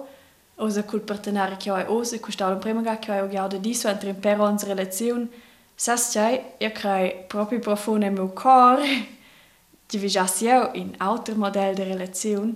oza 0.58 0.84
kul 0.88 1.04
partenari 1.08 1.60
kjevaj 1.60 1.86
oze, 1.90 2.20
kuštalom 2.24 2.62
premega 2.62 2.96
kjevaj 2.96 3.26
ugjav, 3.26 3.52
da 3.52 3.60
diso 3.60 3.90
antrim 3.90 4.20
perons 4.22 4.64
relacijon, 4.68 5.28
sasčaj, 5.78 6.40
je 6.60 6.74
kraj 6.74 7.12
propi 7.30 7.62
profune 7.62 8.12
mu 8.12 8.30
kor, 8.36 8.84
ti 9.88 10.00
vižas 10.00 10.42
jev 10.42 10.72
in 10.76 10.96
avtor 11.00 11.38
model 11.38 11.76
de 11.76 11.86
relacijon, 11.86 12.56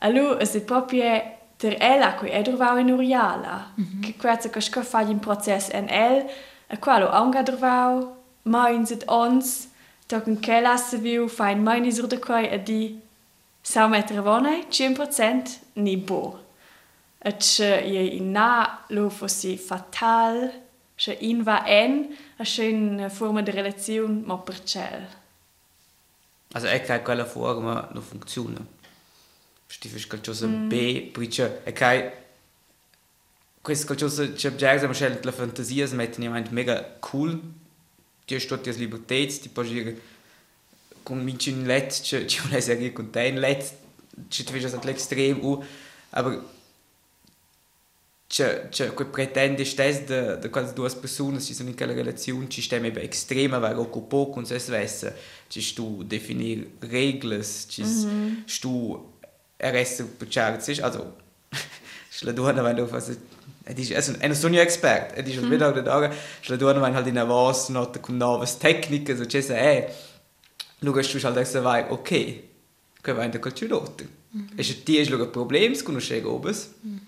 alu, 0.00 0.28
se 0.44 0.66
propje 0.66 1.35
ter 1.56 1.76
ella 1.78 2.14
qui 2.14 2.28
è 2.28 2.42
drovau 2.42 2.78
in 2.78 2.90
uriala 2.90 3.72
mm 3.74 3.84
-hmm. 3.84 4.00
che 4.02 4.14
quazza 4.16 4.48
che 4.48 4.60
sco 4.60 4.82
fa 4.82 5.00
in 5.00 5.18
proces 5.18 5.68
en 5.70 5.88
el 5.88 6.24
a 6.68 6.76
qualo 6.76 7.08
anga 7.10 7.42
drovau 7.42 8.16
ma 8.42 8.68
in 8.68 8.86
sit 8.86 9.02
ons 9.06 9.68
Tochen 10.06 10.38
che 10.38 10.60
lasse 10.60 10.98
viu 10.98 11.26
fain 11.28 11.62
mai 11.62 11.80
ni 11.80 11.90
sur 11.90 12.06
de 12.06 12.18
quai 12.18 12.46
a 12.54 12.58
di 12.58 13.00
sau 13.62 13.88
metre 13.88 14.20
vonai 14.20 14.66
100% 14.70 15.58
ni 15.74 15.96
bo. 15.96 16.38
Et 17.18 17.38
che 17.38 17.82
ie 17.84 18.16
in 18.16 18.30
na 18.30 18.84
lo 18.90 19.10
fossi 19.10 19.56
fatal, 19.56 20.52
che 20.94 21.18
in 21.20 21.42
va 21.42 21.64
en 21.66 22.16
a 22.38 22.44
schön 22.44 23.10
forma 23.10 23.42
de 23.42 23.50
relazione 23.50 24.22
mo 24.24 24.38
per 24.38 24.62
cel. 24.62 25.08
Also 26.52 26.68
è 26.68 26.80
che 26.80 27.02
quella 27.02 27.24
forma 27.24 27.88
non 27.92 28.02
funziona. 28.02 28.64
Stifisch 29.86 30.08
qualcosa 30.08 30.46
mm. 30.46 30.68
B, 30.68 31.10
perché 31.12 31.62
è 31.62 31.72
che 31.72 32.12
questo 33.62 33.86
qualcosa 33.86 34.30
che 34.32 34.54
già 34.56 34.78
siamo 34.78 35.20
la 35.22 35.32
fantasia, 35.32 35.86
si 35.86 35.94
mettono 35.94 36.44
mega 36.50 36.96
cool 37.00 37.40
ti 38.26 38.38
sto 38.40 38.60
ti 38.60 38.76
libertà 38.76 39.14
ti 39.14 39.48
puoi 39.52 39.68
dire 39.68 40.00
convinci 41.02 41.50
in 41.50 41.64
let 41.64 42.00
ci 42.00 42.40
vuole 42.40 42.56
essere 42.56 42.92
con 42.92 43.10
te 43.10 43.26
in 43.26 43.38
let 43.38 43.72
ci 44.28 44.42
ti 44.44 44.52
fai 44.52 44.80
l'extrem 44.82 45.38
u 45.44 45.62
aber 46.10 46.42
c'è 48.26 48.68
c'è 48.68 48.92
quel 48.92 49.06
pretende 49.06 49.64
stes 49.64 50.04
de 50.04 50.38
de 50.38 50.50
quasi 50.50 50.74
due 50.74 50.90
persone 50.90 51.40
ci 51.40 51.54
sono 51.54 51.68
in 51.68 51.76
quella 51.76 51.92
relazione 51.92 52.48
ci 52.48 52.60
stiamo 52.60 52.86
eben 52.86 53.04
extrema 53.04 53.58
weil 53.58 53.76
auch 53.76 54.08
poco 54.08 54.32
con 54.32 54.44
se 54.44 54.58
stessa 54.58 55.14
ci 55.48 55.62
stu 55.62 56.02
definir 56.02 56.66
regles 56.80 57.66
ci 57.68 57.82
mm 57.82 57.86
-hmm. 57.86 58.42
stu 58.44 59.14
erreste 59.58 60.04
per 60.04 60.28
also 60.82 61.12
donna 62.34 62.64
wenn 62.64 62.76
du 62.76 62.84
ist 62.84 63.92
also 63.92 64.12
ein 64.20 64.34
sogno 64.34 64.58
expert 64.58 65.16
ed 65.16 65.28
ist 65.28 65.42
mm. 65.42 65.50
wieder 65.50 65.72
da 65.72 66.10
schla 66.42 66.56
du 66.56 66.66
wenn 66.66 66.94
halt 66.94 67.06
in 67.06 67.18
avos 67.18 67.68
not 67.68 68.00
con 68.02 68.18
novas 68.18 68.58
tecniche 68.58 69.16
so 69.16 69.24
c'è 69.24 69.40
eh 69.50 69.90
lugas 70.80 71.08
tu 71.08 71.18
halt 71.22 71.36
essa 71.36 71.60
vai 71.60 71.84
ok 71.88 72.10
che 73.02 73.12
vai 73.12 73.28
da 73.30 73.38
culturot 73.38 74.04
mm. 74.34 74.58
e 74.58 74.62
se 74.62 74.82
ti 74.82 74.98
es 74.98 75.08
lugar 75.08 75.28
problems 75.28 75.82
conosce 75.82 76.20
gobes 76.20 76.74
mm. 76.84 76.98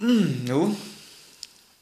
mm, 0.00 0.76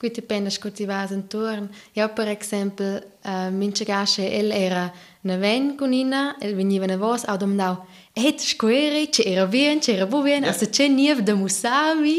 no 0.03 0.09
Gut, 0.09 0.15
dipende 0.15 0.51
scuti 0.51 0.85
vas 0.85 1.11
intorno. 1.11 1.69
Io, 1.93 2.09
per 2.09 2.29
esempio, 2.29 3.03
uh, 3.25 3.51
mince 3.51 3.85
gasce, 3.85 4.29
el 4.33 4.51
era 4.51 4.93
una 5.23 5.37
ven 5.37 5.77
con 5.77 5.93
ina, 5.93 6.37
el 6.41 6.55
veniva 6.57 6.85
una 6.85 6.97
voce, 6.97 7.25
au 7.27 7.37
domandau, 7.37 7.87
et 8.13 8.41
square, 8.41 9.09
c'era 9.11 9.47
bien, 9.47 9.79
c'era 9.79 10.07
bu 10.07 10.23
bien, 10.23 10.45
also 10.45 10.67
c'è 10.67 10.89
niev 10.89 11.21
da 11.21 11.35
musami. 11.35 12.19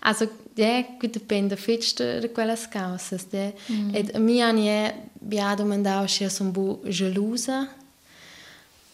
also, 0.00 0.28
ja, 0.54 0.84
gut, 1.00 1.12
dipende 1.12 1.56
fitch 1.56 1.94
de, 1.94 2.20
de 2.20 2.28
quelles 2.28 2.68
causas. 2.68 3.24
De. 3.30 3.54
Mm. 3.68 3.94
Et 3.94 4.18
mi 4.18 4.42
anie, 4.42 4.94
bia 5.18 5.54
domandau, 5.54 6.04
c'è 6.04 6.28
son 6.28 6.50
bu 6.52 6.78
gelosa, 6.84 7.68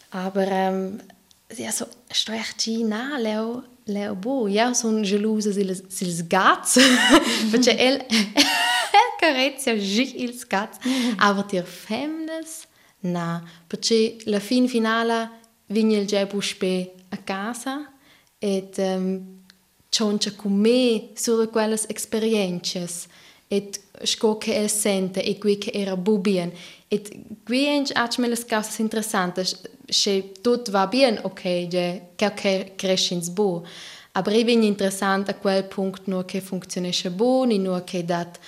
aber, 0.09 0.47
um, 0.69 1.01
ja, 1.47 1.71
so, 1.71 1.87
sto 2.07 2.31
echt 2.31 2.65
na, 2.87 3.17
leo, 3.17 3.63
leo 3.87 4.15
bu, 4.15 4.49
ja, 4.49 4.73
son 4.73 5.03
gelosa 5.03 5.51
sils, 5.53 6.23
gats, 6.27 6.77
perché 7.51 7.71
el, 7.71 8.01
el 8.01 9.09
carezia 9.19 9.77
gic 9.77 10.15
ils 10.15 10.47
gats, 10.47 10.79
aber 11.17 11.43
dir 11.43 11.63
femnes, 11.63 12.67
na, 13.01 13.43
perché 13.67 14.17
la 14.25 14.39
fin 14.39 14.67
finala, 14.67 15.31
vinha 15.67 15.99
il 15.99 16.07
già 16.07 16.25
buspe 16.25 16.93
a 17.09 17.17
casa 17.17 17.91
et 18.39 18.77
um, 18.77 19.41
cioncia 19.89 20.31
con 20.31 20.51
me 20.51 21.11
sur 21.15 21.49
quelle 21.49 21.77
esperiences 21.87 23.07
et 23.47 23.79
sco 24.03 24.37
che 24.37 24.55
el 24.55 24.69
sente 24.69 25.21
e 25.21 25.37
qui 25.37 25.57
che 25.57 25.71
era 25.73 25.95
bubien 25.95 26.51
et 26.89 27.09
qui 27.45 27.83
me 28.17 28.27
las 28.27 28.43
causas 28.45 28.79
interessantes 28.79 29.61
che 29.87 30.31
tot 30.41 30.69
va 30.69 30.87
bien 30.87 31.19
ok 31.23 31.43
je 31.69 32.01
che 32.15 32.33
che 32.33 32.73
crescins 32.75 33.29
bu. 33.29 33.63
Aber 34.13 34.33
ich 34.33 34.45
bin 34.45 34.63
interessant 34.63 35.29
a 35.29 35.33
quel 35.33 35.63
punkt 35.63 36.07
nur 36.07 36.25
che 36.25 36.41
funktionesce 36.41 37.09
bu 37.09 37.43
ni 37.45 37.57
nur 37.57 37.83
che 37.83 38.03
dat 38.03 38.39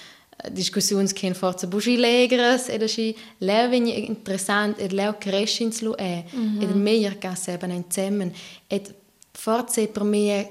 discussiuns 0.52 1.14
che 1.14 1.34
forza 1.34 1.68
bugi 1.68 1.98
legres 1.98 2.70
ed 2.70 2.82
asci 2.84 3.16
leu 3.40 3.70
vegni 3.70 4.08
interessant 4.08 4.80
ed 4.80 4.92
leu 4.92 5.14
crescins 5.18 5.82
lu 5.82 5.94
è. 5.96 6.24
Mm 6.36 6.58
-hmm. 6.58 6.62
ed 6.62 6.76
meglio 6.76 7.12
che 7.18 7.36
seben 7.36 7.72
insieme 7.72 8.32
ed 8.68 8.94
forza 9.32 9.86
per 9.88 10.04
me 10.04 10.50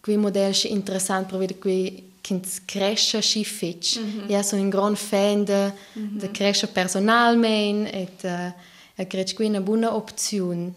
qui 0.00 0.16
model 0.16 0.54
interessant 0.64 1.26
per 1.26 1.38
vedere 1.38 1.58
qui 1.58 2.11
kins 2.22 2.62
cresce 2.64 3.20
schi 3.20 3.44
fitch 3.44 3.98
mm 3.98 4.04
-hmm. 4.04 4.30
ja 4.30 4.42
sono 4.42 4.62
un 4.62 4.70
gran 4.70 4.96
fan 4.96 5.44
de 5.44 5.72
mm 5.94 6.02
-hmm. 6.02 6.18
de 6.20 6.30
cresce 6.30 6.66
personalmente 6.66 7.90
ed 7.90 8.24
uh, 8.24 8.52
e 8.94 9.06
crec 9.06 9.34
qui 9.34 9.46
una 9.46 9.60
buona 9.60 9.94
opzione 9.94 10.72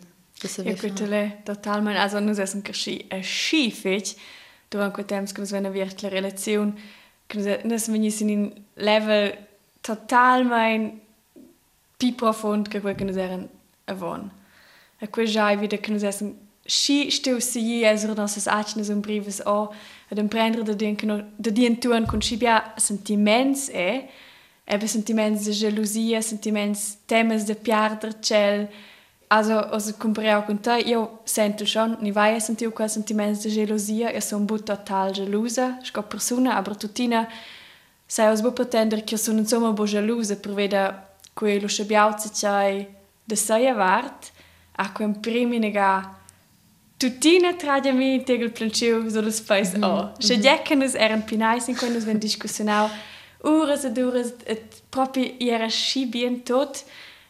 Ja, 0.64 0.74
gutele, 0.74 1.42
totalmente. 1.44 2.00
Also, 2.00 2.20
nus 2.20 2.38
essen 2.38 2.62
cresci 2.62 3.06
a 3.10 3.22
schi 3.24 3.72
fitch 3.72 4.16
durant 4.70 4.94
quel 4.94 5.06
temps 5.06 5.32
che 5.32 5.40
nus 5.40 5.52
vena 5.52 5.70
virtla 5.70 6.10
relazione 6.10 6.74
nas 7.64 7.88
venis 7.88 8.20
in 8.20 8.30
un 8.30 8.54
level 8.74 9.34
totalmein 9.82 11.02
pi 11.98 12.12
profund 12.12 12.68
che 12.68 12.82
quel 12.82 12.96
che 12.96 13.04
nos 13.04 13.16
eran 13.16 13.50
avon. 13.86 14.30
A 15.00 15.08
quel 15.08 15.28
giai 15.28 15.58
vida 15.58 15.78
che 15.78 15.92
nos 15.92 16.04
essen 16.04 16.38
schi 16.66 17.10
steu 17.12 17.40
si 17.40 17.84
esser 17.84 18.14
nossas 18.16 18.48
acnes 18.48 18.90
un 18.90 19.00
brives 19.00 19.42
o 19.46 19.74
ad 20.10 20.18
imprendre 20.18 20.64
de 20.64 20.76
dien 20.76 20.96
che 20.96 21.06
no, 21.06 21.24
de 21.36 21.52
dien 21.52 21.80
tuan 21.80 22.06
con 22.06 22.22
schi 22.22 22.38
bia 22.38 22.74
sentiments 22.78 23.70
e 23.70 24.08
ebe 24.66 24.88
sentiments 24.88 25.46
de 25.46 25.52
gelosia, 25.52 26.22
sentiments 26.22 26.98
temes 27.06 27.44
de 27.46 27.56
piarder 27.56 28.14
cel, 28.22 28.70
Also, 29.27 29.58
also 29.72 29.94
compareu 29.96 30.44
con 30.44 30.58
te, 30.58 30.82
io 30.86 31.20
sento 31.25 31.66
schon, 31.66 31.98
ni 32.00 32.12
vai 32.12 32.36
a 32.36 32.40
sentir 32.40 32.72
quel 32.72 32.90
sentimento 32.90 33.48
di 33.48 33.50
gelosia, 33.50 34.12
io 34.12 34.22
sono 34.22 34.46
bu 34.46 34.62
total 34.62 35.12
gelosa, 35.12 35.79
sco 35.82 36.03
persona, 36.03 36.56
aber 36.56 36.75
tutina, 36.75 37.27
sai 38.06 38.32
os 38.32 38.42
bu 38.42 38.53
pretender 38.53 39.03
che 39.03 39.16
io 39.16 39.20
sono 39.20 39.40
insomma 39.40 39.72
bu 39.72 39.86
gelosa 39.86 40.36
per 40.36 40.53
vedere 40.53 41.08
quello 41.34 41.66
che 41.68 41.86
biauzi 41.86 42.29
c'hai 42.29 42.88
de 43.24 43.36
sei 43.36 43.68
avart, 43.68 44.32
a 44.77 44.92
quem 44.92 45.20
primi 45.20 45.58
nega 45.58 46.18
Tutina 46.98 47.53
tradha-me 47.53 48.22
ter 48.22 48.46
o 48.46 48.50
plancheu 48.50 49.03
dos 49.03 49.40
pais 49.42 49.74
ó. 49.81 50.14
Já 50.20 50.36
décadas 50.36 50.96
eram 50.96 51.22
pinais 51.22 51.68
em 51.68 51.75
quando 51.75 51.98
os 51.98 52.05
vendis 52.05 52.36
cozinham 52.36 52.90
horas 53.44 53.84
e 53.84 54.03
horas 54.03 54.34
a 54.50 54.55
própria 54.90 55.36
hierarquia 55.42 56.08
bem 56.08 56.40
todo 56.40 56.77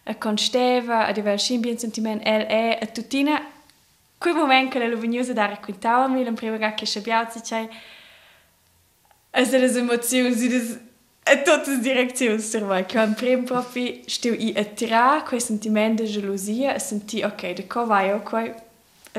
a 0.05 0.13
consteva 0.13 1.05
a 1.05 1.11
diver 1.11 1.39
bem 1.59 1.77
sentimento 1.77 2.21
el 2.25 2.45
é 2.47 2.79
a 2.83 2.87
tutina 2.87 3.41
quel 4.21 4.35
momento 4.35 4.71
que 4.71 4.77
ela 4.77 4.95
vinha 4.95 5.33
dar 5.33 5.51
a 5.51 5.57
quintal 5.57 6.07
me 6.09 6.23
lembrava 6.23 6.71
que 6.71 6.83
a 6.83 6.87
chabiao 6.87 7.29
se 7.31 7.45
chai 7.45 7.69
as 9.33 9.53
as 9.53 9.75
emoções 9.75 10.41
e 10.43 10.49
das 10.49 10.79
a 11.25 11.37
todas 11.37 11.69
as 11.69 11.81
direções 11.81 12.43
serva 12.43 12.83
que 12.83 12.97
eu 12.97 13.13
primo 13.15 13.43
próprio 13.43 14.01
estou 14.05 14.31
a 14.31 14.63
tirar 14.63 15.25
com 15.25 15.39
sentimento 15.39 16.03
de 16.03 16.13
gelosia 16.13 16.73
a 16.73 16.79
sentir 16.79 17.25
ok 17.25 17.55
de 17.55 17.63
qual 17.63 17.87
vai 17.87 18.11
eu 18.11 18.19
qual 18.19 18.45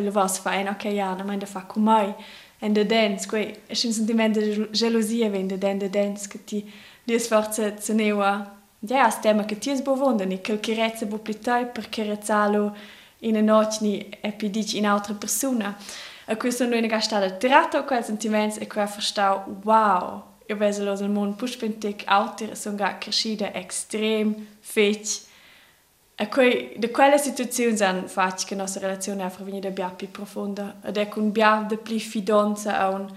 lo 0.01 0.11
vas 0.11 0.39
fine 0.39 0.71
ok 0.71 0.85
ja 0.85 1.15
na 1.15 1.25
mein 1.25 1.39
da 1.39 1.47
fa 1.47 1.61
con 1.61 1.83
mai 1.83 2.15
en 2.61 2.73
de 2.73 2.85
dance 2.85 3.27
quei 3.27 3.55
è 3.67 3.75
un 3.85 3.93
sentiment 3.93 4.35
de 4.35 4.69
gelosia 4.73 5.29
wenn 5.29 5.49
de 5.49 5.59
den 5.59 5.79
de 5.79 5.89
dance 5.91 6.29
che 6.29 6.45
ti 6.45 6.65
di 7.05 7.19
sforza 7.19 7.77
zenewa 7.79 8.57
ja, 8.81 9.09
es 9.09 9.21
tema 9.21 9.45
che 9.45 9.59
ti 9.59 9.71
es 9.71 9.83
bovondani, 9.83 10.41
che 10.41 10.61
che 10.61 10.75
rezza 10.75 11.07
bo 11.07 11.19
plitai 11.19 11.67
per 11.67 11.89
che 11.89 12.05
rezzalo 12.05 12.77
in 13.21 13.37
una 13.37 13.41
notte 13.41 14.09
e 14.21 14.33
poi 14.33 14.51
dici 14.51 14.77
in 14.79 14.87
altra 14.87 15.15
persona. 15.15 15.77
E 16.25 16.37
questo 16.37 16.67
noi 16.67 16.81
ne 16.81 16.89
gastata 16.89 17.31
tratto 17.31 17.85
quel 17.85 18.05
sentimento 18.05 18.61
e 18.61 18.67
qua 18.67 18.85
verstau, 18.85 19.61
wow, 19.63 20.23
io 20.47 20.57
vedo 20.57 20.85
los 20.85 21.01
il 21.01 21.09
mondo 21.09 21.37
pushpentic 21.37 22.03
alter 22.07 22.57
sono 22.57 22.77
ga 22.77 22.99
crescita 22.99 23.53
extrem 23.53 24.47
fetch. 24.61 25.26
E 26.19 26.29
quei, 26.29 26.73
de 26.79 26.91
quelle 26.91 27.19
situazioni 27.19 27.79
han 27.81 28.09
fatto 28.09 28.45
che 28.47 28.55
la 28.55 28.63
nostra 28.63 28.87
relazione 28.87 29.27
è 29.27 29.43
venuta 29.43 29.69
bia 29.69 29.89
più 29.89 30.11
profonda 30.11 30.77
ed 30.83 30.97
è 30.97 31.09
con 31.09 31.31
bia 31.31 31.65
de 31.69 31.77
pli 31.77 32.01
fidanza 32.01 32.79
a 32.79 32.89
un 32.89 33.15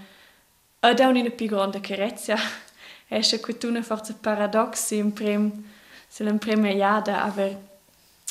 ed 0.80 1.00
è 1.00 1.04
una 1.04 1.30
più 1.30 1.46
grande 1.46 1.80
carezza. 1.80 2.36
esce 3.10 3.40
quituna 3.40 3.82
forza 3.82 4.14
paradox 4.14 4.90
in 4.92 5.12
prim 5.12 5.64
se 6.08 6.22
l'en 6.22 6.38
prima 6.38 6.70
iada 6.70 7.24
aver 7.24 7.56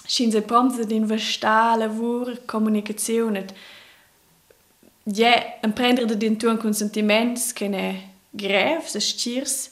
shin 0.06 0.32
se 0.32 0.42
promse 0.42 0.86
din 0.86 1.06
versta 1.06 1.76
lavur 1.76 2.46
comunicazione 2.46 3.46
je 5.04 5.58
en 5.62 5.74
prendere 5.74 6.06
de 6.06 6.16
din 6.16 6.38
tuan 6.38 6.58
consentiments 6.58 7.52
che 7.52 7.68
ne 7.68 8.14
grev 8.30 8.86
se 8.86 9.00
stirs 9.00 9.72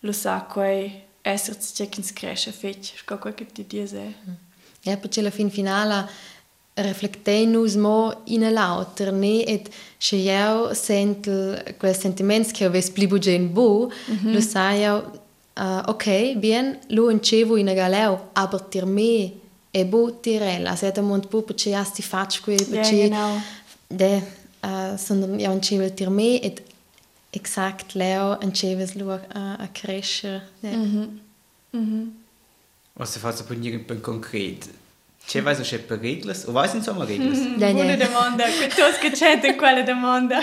lo 0.00 0.12
sa 0.12 0.46
quei 0.52 1.05
esser 1.32 1.56
ci 1.58 1.88
che 1.88 2.00
ins 2.00 2.12
cresce 2.12 2.52
fetch 2.52 2.96
sco 2.98 3.18
quel 3.18 3.34
che 3.34 3.46
ti 3.46 3.66
dice 3.66 4.14
ja 4.82 4.96
perché 4.96 5.20
la 5.22 5.30
fin 5.30 5.50
finala 5.50 6.08
reflectei-nus 6.76 7.74
mo 7.76 8.20
in 8.24 8.52
l'auter, 8.52 9.12
ne? 9.12 9.42
Et 9.44 9.70
se 9.98 10.16
io 10.16 10.74
sento 10.74 11.56
quel 11.78 11.96
sentiments 11.96 12.52
che 12.52 12.66
aves 12.66 12.90
pli 12.90 13.06
bugen 13.06 13.52
bu, 13.52 13.88
mm 13.88 14.16
-hmm. 14.16 14.32
lo 14.32 14.40
sai 14.40 14.80
io, 14.80 15.22
uh, 15.54 15.82
ok, 15.86 16.36
bien, 16.36 16.78
lo 16.88 17.08
encevo 17.08 17.56
in 17.56 17.72
galeo, 17.74 18.28
aber 18.34 18.60
tir 18.68 18.84
me 18.84 19.32
e 19.70 19.84
bu 19.84 20.20
tirella, 20.20 20.76
se 20.76 20.92
te 20.92 21.00
mont 21.00 21.28
bu, 21.28 21.44
perché 21.44 21.70
ja 21.70 21.82
sti 21.82 22.02
faccio 22.02 22.40
qui, 22.44 22.56
perché... 22.56 22.94
Ja, 22.94 23.08
genau. 23.08 23.40
De, 23.88 24.22
uh, 24.62 24.96
sondern 24.96 25.38
io 25.38 25.50
encevo 25.50 25.90
tir 25.94 26.10
me, 26.10 26.40
et 26.40 26.62
exakt 27.36 27.94
leo 27.94 28.38
enceves 28.40 28.94
lu 28.98 29.10
a, 29.10 29.20
a 29.58 29.68
crescere. 29.72 30.42
Ja. 30.60 30.70
Mm 30.70 30.84
-hmm. 30.92 31.08
Mm 31.76 31.86
-hmm. 31.88 32.24
Was 32.92 33.12
se 33.12 33.18
fa 33.18 33.32
per 33.32 33.56
un 33.96 34.00
concreto? 34.00 34.68
C'è 35.26 35.42
vai 35.42 35.54
se 35.54 35.78
per 35.78 35.98
reglas? 35.98 36.44
O 36.46 36.52
vai 36.52 36.68
insomma 36.74 37.04
reglas? 37.04 37.38
Mm, 37.38 37.58
buona 37.58 37.96
domanda, 37.96 38.44
quantos 38.44 38.98
che 38.98 39.10
c'è 39.10 39.40
in 39.42 39.56
quella 39.56 39.82
domanda? 39.82 40.38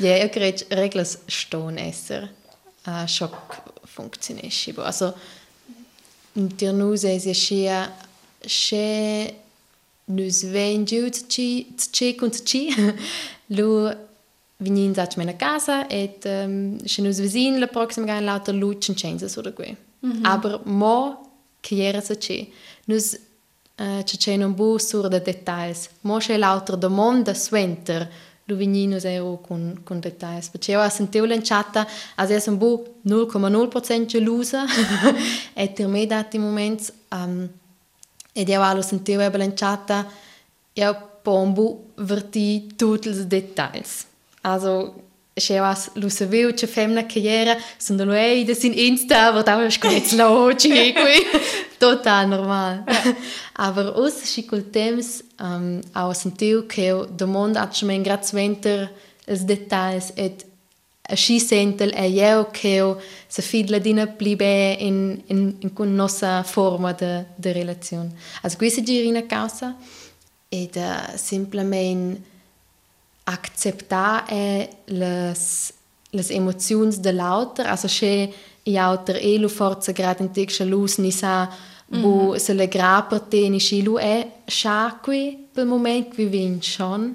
ja, 0.00 0.16
io 0.16 0.28
credo 0.28 0.64
reglas 0.68 1.18
stone 1.26 1.80
esser 1.80 2.30
a 2.82 3.02
uh, 3.02 3.06
shock 3.06 3.62
funktionesci. 3.86 4.74
Also 4.76 5.14
dir 6.34 6.72
nus 6.72 7.04
es 7.04 7.24
sia 7.32 7.90
che 8.40 9.34
nus 10.04 10.42
ven 10.42 10.84
giu 10.84 11.08
ci 11.28 11.74
ci 11.90 12.14
con 12.14 12.30
ci 12.30 12.74
lu 13.46 13.90
vinin 14.56 14.94
sat 14.94 15.16
mena 15.16 15.34
casa 15.36 15.86
et 15.88 16.24
um, 16.24 16.76
che 16.82 17.02
nus 17.02 17.18
vesin 17.18 17.58
la 17.58 17.66
proxima 17.66 18.06
gan 18.06 18.24
lauter 18.24 18.54
luchen 18.54 18.94
changes 18.94 19.36
oder 19.36 19.52
que. 19.52 19.76
Mm 20.00 20.10
-hmm. 20.10 20.24
Aber 20.24 20.60
mo 20.64 21.30
che 21.60 21.76
era 21.88 22.00
se 22.00 22.18
ci. 22.18 22.52
Nus 22.84 23.18
uh, 23.78 24.02
c'è 24.02 24.34
un 24.36 24.54
bu 24.54 24.78
sur 24.78 25.08
de 25.08 25.20
dettagls. 25.20 25.88
Mo 26.00 26.18
c'è 26.18 26.36
l'altra 26.36 26.76
domanda 26.76 27.34
suenter 27.34 28.08
lo 28.46 28.56
vignino 28.56 28.98
zero 28.98 29.40
con 29.40 29.80
con 29.82 30.00
dettagli 30.00 30.44
perché 30.50 30.72
io 30.72 30.82
ho 30.82 30.88
sentito 30.88 31.24
l'enciata 31.24 31.86
also 32.16 32.34
è 32.34 32.42
un 32.48 32.58
bu 32.58 32.96
0,0% 33.06 34.04
gelosa 34.04 34.64
e 35.54 35.68
per 35.70 35.86
me 35.86 36.06
dati 36.06 36.38
momenti 36.38 36.92
um, 37.12 37.48
ed 38.32 38.48
io 38.48 38.62
ho 38.62 38.82
sentito 38.82 39.20
e 39.20 39.36
l'enciata 39.36 40.06
io 40.74 41.08
pombu 41.22 41.92
verti 41.96 42.74
tutti 42.76 43.08
i 43.08 43.26
dettagli 43.26 43.82
also 44.44 44.94
Še 45.34 45.56
vas 45.58 45.88
lo 45.98 46.06
sapevo, 46.14 46.52
če 46.54 46.68
fem 46.70 46.92
na 46.94 47.02
carriera, 47.10 47.56
sono 47.82 48.04
lo 48.06 48.14
ei 48.14 48.44
da 48.46 48.54
sin 48.54 48.70
Insta, 48.72 49.32
aber 49.32 49.42
da 49.42 49.60
ist 49.66 49.82
jetzt 49.82 50.14
qui. 50.14 50.94
Total 51.80 52.28
normal. 52.28 52.84
aber 53.54 53.98
us 53.98 54.14
si 54.22 54.46
col 54.46 54.62
temps 54.70 55.24
um, 55.40 55.80
au 55.92 56.12
sentiu 56.12 56.68
che 56.68 56.92
do 57.16 57.26
mondo 57.26 57.58
hat 57.58 57.76
schon 57.76 57.88
mein 57.88 58.04
grad 58.04 58.24
venter 58.32 58.90
els 59.26 59.44
dettagls 59.44 60.12
et 60.16 60.44
així 61.08 61.40
sentel 61.40 61.92
e 61.94 62.08
io 62.10 62.50
che 62.52 62.94
se 63.28 63.42
fidla 63.42 63.78
dina 63.78 64.06
plibe 64.06 64.76
in 64.78 65.20
in 65.26 65.56
in 65.60 65.72
con 65.72 65.94
nostra 65.96 66.44
forma 66.44 66.92
de 66.92 67.24
de 67.36 67.52
relazione. 67.52 68.12
Also 68.42 68.56
questa 68.56 68.82
girina 68.82 69.22
causa 69.22 69.76
ed 70.48 70.76
uh, 70.76 71.16
simplement 71.16 72.18
acceptar 73.24 74.26
é 74.28 74.68
les 74.86 75.72
les 76.14 76.30
emozioni 76.30 76.96
dell'autor, 77.00 77.66
also 77.66 77.88
che 77.88 78.32
i 78.62 78.78
autor 78.78 79.16
e 79.16 79.36
lu 79.38 79.48
forza 79.48 79.92
grad 79.92 80.20
in 80.20 80.30
tek 80.30 80.50
lus 80.60 80.96
ni 80.98 81.10
sa 81.10 81.50
bu 81.86 82.32
mm 82.32 82.36
se 82.36 82.52
le 82.54 82.66
gra 82.68 83.02
per 83.02 83.20
te 83.20 83.48
ni 83.48 83.58
shi 83.58 83.82
lu 83.82 83.96
è 83.96 84.16
scha 84.46 84.98
qui 85.02 85.48
per 85.52 85.66
moment 85.66 86.14
vi 86.14 86.26
vin 86.26 86.60
schon. 86.62 87.14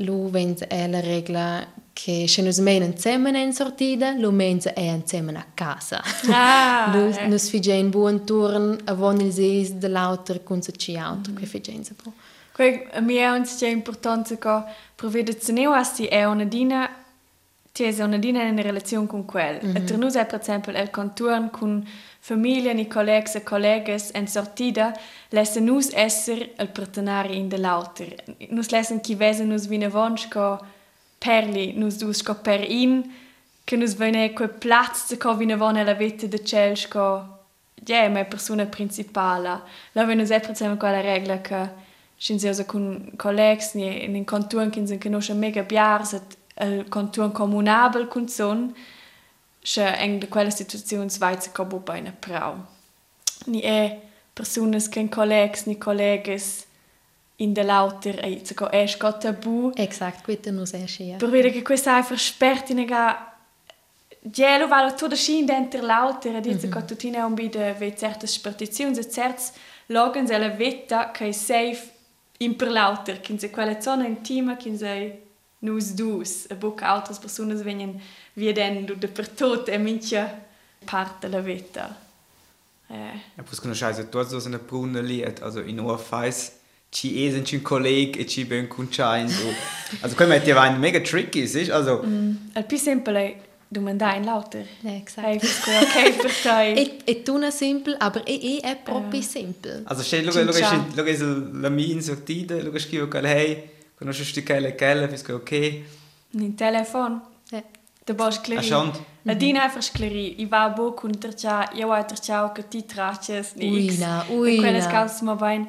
Lu 0.00 0.30
vens 0.30 0.60
è 0.60 0.86
la 0.86 1.00
regola 1.00 1.66
che 1.92 2.28
se 2.28 2.42
nus 2.42 2.58
men 2.58 2.82
insieme 2.82 3.30
in 3.40 3.52
sortida 3.52 4.12
lu 4.12 4.30
men 4.30 4.58
è 4.62 4.80
insieme 4.80 5.32
a 5.36 5.46
casa. 5.54 6.02
Ah, 6.30 6.90
lu 6.94 7.10
eh. 7.12 7.26
nus 7.26 7.48
figen 7.48 7.90
buon 7.90 8.24
turn 8.24 8.78
avon 8.84 9.20
il 9.20 9.32
seis 9.32 9.72
dell'autor 9.72 10.42
con 10.42 10.62
se 10.62 10.72
ci 10.72 10.96
autor 10.96 11.32
mm 11.32 11.36
che 11.36 11.46
figen 11.46 11.84
se 11.84 11.94
po 11.94 12.12
Quei 12.58 12.88
a 12.90 13.00
mi 13.00 13.14
è 13.14 13.30
un 13.30 13.46
sia 13.46 13.68
importante 13.68 14.36
che 14.36 14.62
provvede 14.96 15.38
se 15.40 15.52
ne 15.52 15.66
asti 15.66 16.06
è 16.06 16.24
una 16.24 16.42
dina 16.42 16.90
è 17.72 18.02
una 18.02 18.16
dina 18.16 18.42
in 18.42 18.60
relazione 18.60 19.06
con 19.06 19.24
quel. 19.24 19.60
Mm 19.64 19.70
-hmm. 19.70 19.76
E 19.76 19.80
per 19.82 19.96
noi 19.96 20.12
è 20.12 20.26
per 20.26 20.40
esempio 20.40 20.72
il 20.72 20.90
contorno 20.90 21.50
con 21.50 21.88
famiglia, 22.18 22.72
ni 22.72 22.88
colleghi 22.88 23.36
e 23.36 23.44
colleghe 23.44 23.96
in 24.12 24.26
sortida, 24.26 24.92
lassen 25.28 25.66
nus 25.66 25.92
esser 25.92 26.50
il 26.58 26.68
partenari 26.70 27.36
in 27.36 27.46
dell'alter. 27.46 28.24
Nus 28.48 28.70
lassen 28.70 29.00
chi 29.00 29.14
vese 29.14 29.44
nus 29.44 29.68
vine 29.68 29.88
vonsch 29.88 30.28
co 30.28 30.58
perli, 31.16 31.74
nus 31.76 31.96
dus 31.96 32.22
co 32.22 32.34
per 32.34 32.68
in, 32.68 33.08
che 33.62 33.76
nus 33.76 33.94
vene 33.94 34.32
quel 34.32 34.50
platz 34.50 35.16
co 35.16 35.36
vine 35.36 35.54
vone 35.54 35.84
la 35.84 35.94
vette 35.94 36.26
de 36.26 36.42
celsch 36.42 36.88
co 36.88 37.38
ja, 37.84 37.98
yeah, 37.98 38.08
ma 38.08 38.24
persona 38.24 38.66
principale. 38.66 39.60
La 39.92 40.04
vene 40.04 40.22
nus 40.22 40.30
è 40.30 40.40
per 40.40 40.50
esempio 40.50 40.76
quella 40.76 41.00
regola 41.00 41.40
che 41.40 41.86
sind 42.18 42.40
sie 42.40 42.48
also 42.48 42.64
con 42.64 43.12
collegs 43.16 43.74
ni 43.74 44.04
in 44.04 44.14
den 44.14 44.26
Kanton 44.26 44.70
kin 44.70 44.86
sind 44.86 45.00
genosche 45.00 45.34
mega 45.34 45.62
biars 45.62 46.12
et 46.12 46.36
el 46.56 46.84
Kanton 46.90 47.32
kommunabel 47.32 48.06
kun 48.06 48.28
son 48.28 48.74
che 49.62 49.82
eng 49.82 50.20
de 50.20 50.26
quella 50.26 50.50
situazione 50.50 51.10
sveizer 51.10 51.52
ko 51.52 51.64
bei 51.64 51.98
einer 51.98 52.14
Frau. 52.20 52.56
Ni 53.46 53.62
e 53.62 54.00
personas 54.34 54.88
ken 54.88 55.08
collegs 55.08 55.66
ni 55.66 55.76
colleges 55.76 56.66
in 57.36 57.54
der 57.54 57.64
lauter 57.64 58.24
e 58.24 58.44
zu 58.44 58.54
go 58.54 58.66
es 58.66 58.98
got 58.98 59.20
tabu. 59.20 59.72
Exakt, 59.76 60.24
quita 60.24 60.50
nos 60.50 60.72
è 60.72 60.86
scia. 60.86 61.16
Per 61.16 61.30
vedere 61.30 61.52
che 61.52 61.62
questa 61.62 61.98
è 61.98 62.02
versperrt 62.02 62.70
in 62.70 62.84
ga 62.84 63.32
Gelo 64.20 64.66
valo 64.66 64.94
tutto 64.94 65.14
scin 65.14 65.46
dentro 65.46 65.80
lauter 65.80 66.36
e 66.36 66.40
dice 66.40 66.68
che 66.68 66.84
tutti 66.84 67.08
ne 67.08 67.20
un 67.20 67.34
bide 67.34 67.72
ve 67.78 67.96
certe 67.96 68.26
spartizioni 68.26 68.98
e 68.98 69.08
certs 69.08 69.52
logan 69.86 70.26
se 70.26 70.36
la 70.36 70.48
vetta 70.48 71.12
che 71.12 71.28
è 71.28 71.32
safe 71.32 71.97
imper 72.38 72.70
lauter, 72.70 73.20
kin 73.20 73.38
se 73.38 73.50
quella 73.50 73.80
zona 73.80 74.06
intima, 74.06 74.56
kin 74.56 74.78
se 74.78 75.22
nus 75.60 75.92
dus, 75.94 76.46
e 76.48 76.54
buca 76.54 76.86
altre 76.86 77.14
persone 77.20 77.54
vengono 77.54 78.00
via 78.34 78.52
dentro 78.52 78.94
dappertutto 78.94 79.70
e 79.70 79.78
minchia 79.78 80.46
parte 80.84 81.28
della 81.28 81.42
vita. 81.42 82.06
Eh. 82.90 83.20
Ja, 83.36 83.42
pus 83.42 83.60
conoscai 83.60 84.08
tu 84.08 84.22
so 84.22 84.46
una 84.46 84.58
bruna 84.58 85.00
liet, 85.00 85.42
also 85.42 85.60
in 85.60 85.80
Ohrfeis, 85.80 86.52
ci 86.90 87.26
esen 87.26 87.44
ci 87.44 87.56
un 87.56 87.62
colleg 87.62 88.16
e 88.16 88.26
ci 88.26 88.44
ben 88.44 88.66
cunciain. 88.68 89.28
Also 90.00 90.14
come 90.16 90.40
ti 90.42 90.52
va 90.52 90.70
mega 90.70 91.00
tricky, 91.00 91.46
sich? 91.46 91.70
Also 91.70 92.02
mm, 92.04 92.36
al 92.54 92.64
più 92.64 92.76
semplice 92.76 93.47
domandare 93.68 94.16
in 94.16 94.24
lauter. 94.24 94.66
Exakt. 94.82 95.26
Hey, 95.26 95.36
okay 95.36 96.12
per 96.16 96.32
te. 96.42 96.72
e, 96.72 96.96
e 97.04 97.22
tu 97.22 97.36
na 97.36 97.50
simpel, 97.50 97.94
aber 97.98 98.22
e 98.24 98.60
è 98.62 98.76
proprio 98.76 99.20
uh. 99.20 99.22
simpel. 99.22 99.82
Also 99.84 100.20
lo 100.22 100.30
che 100.30 100.44
lo 100.94 101.02
che 101.02 101.16
la 101.52 101.68
min 101.68 102.02
sortida, 102.02 102.60
lo 102.62 102.70
che 102.70 102.78
scrivo 102.78 103.08
che 103.08 103.18
hey, 103.18 103.70
conosci 103.94 104.42
che 104.42 104.74
che 104.74 105.08
fisco 105.08 105.34
ok. 105.34 105.82
In 106.30 106.54
telefono. 106.54 107.30
Ja. 107.50 107.62
Da 108.04 108.14
bosch 108.14 108.42
cleri. 108.42 108.60
Aschont. 108.60 109.00
La 109.22 109.34
din 109.34 109.56
einfach 109.56 109.82
scleri. 109.82 110.40
I 110.40 110.46
va 110.46 110.68
bo 110.70 110.94
con 110.94 111.18
tercia, 111.18 111.70
io 111.74 111.88
va 111.88 112.02
tercia 112.04 112.50
che 112.52 112.66
ti 112.68 112.84
traces 112.86 113.52
ni 113.54 113.86
X. 113.86 113.98
Uina, 113.98 114.24
uina. 114.28 114.62
Quelle 114.62 114.80
scals 114.80 115.20
ma 115.20 115.34
vain 115.34 115.66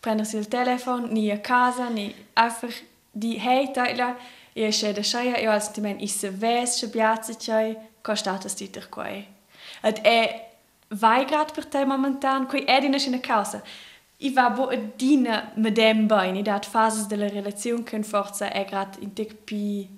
prendersi 0.00 0.36
il 0.36 0.46
telefono, 0.46 1.06
ni 1.06 1.30
a 1.30 1.38
casa, 1.38 1.88
ni 1.88 2.14
einfach 2.34 2.74
die 3.12 3.38
hey, 3.38 3.72
da 4.56 4.62
e 4.62 4.72
se 4.72 4.92
da 4.92 5.02
schaia 5.02 5.38
io 5.38 5.50
als 5.50 5.70
timen 5.70 6.00
is 6.00 6.18
se 6.18 6.30
ves 6.30 6.78
se 6.78 6.88
piazza 6.88 7.34
chai 7.34 7.76
costatas 8.02 8.54
diter 8.54 8.88
quai. 8.88 9.26
Ed 9.82 9.98
è 10.02 10.50
vai 10.88 11.24
grad 11.26 11.52
per 11.52 11.66
te 11.66 11.84
momentan 11.84 12.46
quei 12.46 12.64
è 12.64 12.80
dina 12.80 12.96
in 12.96 13.20
casa. 13.20 13.62
I 14.18 14.30
va 14.30 14.48
bo 14.48 14.70
dina 14.96 15.52
medem 15.56 16.06
bain, 16.06 16.36
i 16.36 16.42
dat 16.42 16.64
fases 16.64 17.06
della 17.06 17.28
relazione 17.28 17.82
che 17.82 18.02
forza 18.02 18.50
è 18.50 18.64
grad 18.64 18.96
in 19.00 19.12
tic 19.12 19.34
pi 19.44 19.88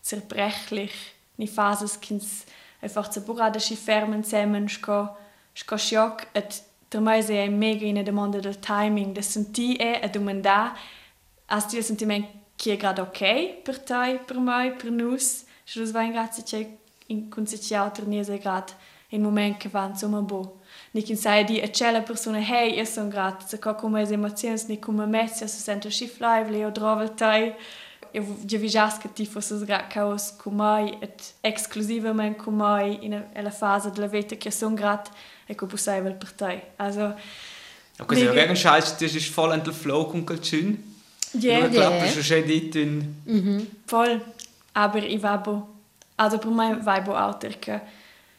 zerbrechlich, 0.00 1.14
ni 1.36 1.48
fases 1.48 1.98
kins 1.98 2.44
e 2.80 2.88
forza 2.88 3.20
burada 3.20 3.58
si 3.58 3.74
fermen 3.74 4.22
semen 4.22 4.68
sco 4.68 5.16
sco 5.52 5.76
shock 5.76 6.28
et 6.32 6.62
per 6.88 7.00
me 7.00 7.18
è 7.18 7.48
mega 7.48 7.86
in 7.86 8.02
domanda 8.04 8.38
del 8.38 8.58
timing, 8.60 9.14
de 9.14 9.22
senti 9.22 9.74
e 9.76 10.00
a 10.00 10.08
domanda 10.08 10.76
as 11.46 11.66
ti 11.66 11.82
sentiment 11.82 12.39
che 12.60 12.74
è 12.74 12.76
grado 12.76 13.02
ok 13.02 13.62
per 13.62 13.78
te, 13.80 14.20
per 14.22 14.38
me, 14.38 14.72
per 14.72 14.90
nus. 14.90 15.44
Se 15.64 15.80
lo 15.80 15.90
vai 15.92 16.10
grazie 16.10 16.42
che 16.42 16.78
in 17.06 17.30
consigliato 17.30 18.00
tornese 18.00 18.36
grad 18.36 18.70
in 19.08 19.22
moment 19.22 19.56
che 19.56 19.70
va 19.70 19.86
insomma 19.86 20.20
bo. 20.20 20.60
Ni 20.90 21.02
kin 21.02 21.16
sai 21.16 21.44
di 21.44 21.58
a 21.58 21.70
cella 21.70 22.02
persona 22.02 22.38
hey, 22.38 22.76
io 22.76 22.84
sono 22.84 23.08
grad, 23.08 23.46
se 23.46 23.58
co 23.58 23.74
come 23.74 24.04
le 24.04 24.12
emozioni 24.12 24.62
ni 24.66 24.78
come 24.78 25.06
messia 25.06 25.46
se 25.46 25.58
sento 25.58 25.88
schiff 25.88 26.18
live 26.20 26.50
le 26.50 26.66
o 26.66 26.70
drovel 26.70 27.14
te. 27.14 27.56
Io 28.12 28.36
vi 28.44 28.56
vi 28.58 28.68
già 28.68 28.94
che 28.98 29.10
ti 29.10 29.24
fosse 29.24 29.64
grad 29.64 29.86
caos 29.86 30.36
come 30.36 30.98
et 31.00 31.34
esclusivamente 31.40 32.42
come 32.42 32.98
in 33.00 33.24
la 33.32 33.50
fase 33.50 33.90
della 33.90 34.06
vita 34.06 34.36
che 34.36 34.50
sono 34.50 34.74
grad 34.74 35.08
e 35.46 35.54
co 35.54 35.64
possibile 35.64 36.12
per 36.12 36.32
te. 36.32 36.72
Also 36.76 37.14
Okay, 37.98 38.26
so, 38.26 38.34
wegen 38.34 38.56
Scheiß, 38.56 38.96
das 38.96 39.14
ist 39.14 39.30
voll 39.30 39.52
in 39.52 39.62
der 39.62 39.74
Flow 39.74 40.02
und 40.02 40.46
schön. 40.46 40.89
Ja, 41.32 41.58
yeah. 41.58 41.68
klappt 41.68 42.12
schon 42.12 42.22
schön 42.22 42.46
dort. 42.46 43.06
Mhm. 43.26 43.66
Voll. 43.86 44.20
Aber 44.72 45.02
ich 45.02 45.20
vabo, 45.20 45.68
also 46.16 46.38
per 46.38 46.50
me 46.50 46.80
alter 47.14 47.58
che 47.58 47.80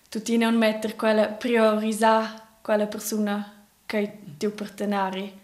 tutti 0.09 0.37
non 0.37 0.57
mettere 0.57 0.95
quella 0.95 1.27
priorità 1.27 2.41
quella 2.61 2.85
persona 2.85 3.51
che 3.85 4.19
tu 4.37 4.51
partenari. 4.53 5.39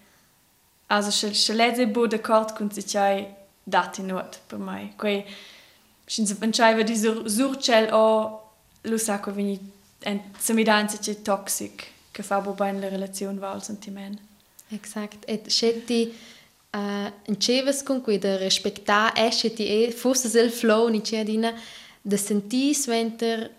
Also 0.87 1.11
se 1.11 1.33
se 1.33 1.53
leze 1.53 1.87
bo 1.87 2.07
d'accordo 2.07 2.53
con 2.53 2.71
se 2.71 2.83
c'hai 2.83 3.25
dati 3.63 4.01
not 4.01 4.39
per 4.47 4.59
me. 4.59 4.93
Quei 4.95 5.25
se 6.05 6.35
pensava 6.35 6.83
di 6.83 6.95
sur 6.95 7.29
surcel 7.29 7.91
o 7.91 8.51
lo 8.81 8.97
sa 8.97 9.19
che 9.19 9.31
vini 9.31 9.59
en 10.03 10.21
se 10.37 10.53
mi 10.53 10.63
danza 10.63 10.97
che 10.97 11.21
toxic 11.21 11.91
che 12.11 12.23
fa 12.23 12.39
bo 12.39 12.53
ben 12.53 12.79
la 12.79 12.87
relazione 12.87 13.39
va 13.39 13.51
al 13.51 13.63
sentiment. 13.63 14.19
Exakt. 14.69 15.23
Et 15.27 15.49
uh, 16.73 17.11
encevas 17.25 17.83
con 17.83 18.01
cui 18.01 18.17
da 18.17 18.37
respectar 18.37 19.13
esce 19.15 19.53
ti 19.53 19.65
e 19.67 19.91
forse 19.91 20.39
il 20.39 20.51
flow 20.51 20.87
ni 20.87 21.01
c'è 21.01 21.23
dina 21.23 21.53
da 22.01 22.17
sentis 22.17 22.87
venter 22.87 23.49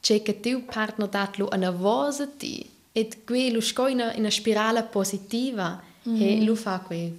c'è 0.00 0.22
che 0.22 0.40
tu 0.40 0.64
partner 0.64 1.08
datlo 1.08 1.48
una 1.52 1.70
voce 1.70 2.36
ti 2.36 2.68
e 2.92 3.08
qui 3.24 3.50
lo 3.50 3.60
sco 3.60 3.86
in 3.86 4.12
una, 4.16 4.30
spirale 4.30 4.82
positiva 4.82 5.80
mm. 6.08 6.20
e 6.20 6.44
lo 6.44 6.54
fa 6.54 6.80
qui 6.80 7.14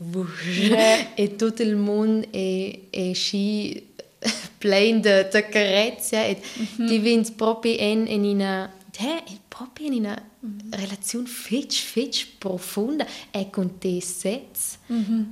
yeah. 0.60 1.14
e 1.16 1.36
tutto 1.36 1.62
il 1.62 1.76
mondo 1.76 2.28
è, 2.30 2.80
è 2.90 3.14
sci 3.14 3.92
plain 4.60 5.02
de, 5.02 5.28
de 5.32 5.50
carezia 5.50 6.26
e 6.26 6.40
mm 6.40 6.88
-hmm. 6.88 7.00
vins 7.02 7.32
proprio 7.32 7.76
in, 7.78 8.06
in 8.08 8.24
una 8.24 8.72
è 8.96 9.24
proprio 9.48 9.88
in 9.88 9.94
una 9.94 10.32
relazione 10.72 11.28
fitch, 11.28 11.82
fitch 11.82 12.38
profonda 12.38 13.06
e 13.32 13.50
con 13.50 13.78
te 13.78 14.02
sets. 14.02 14.78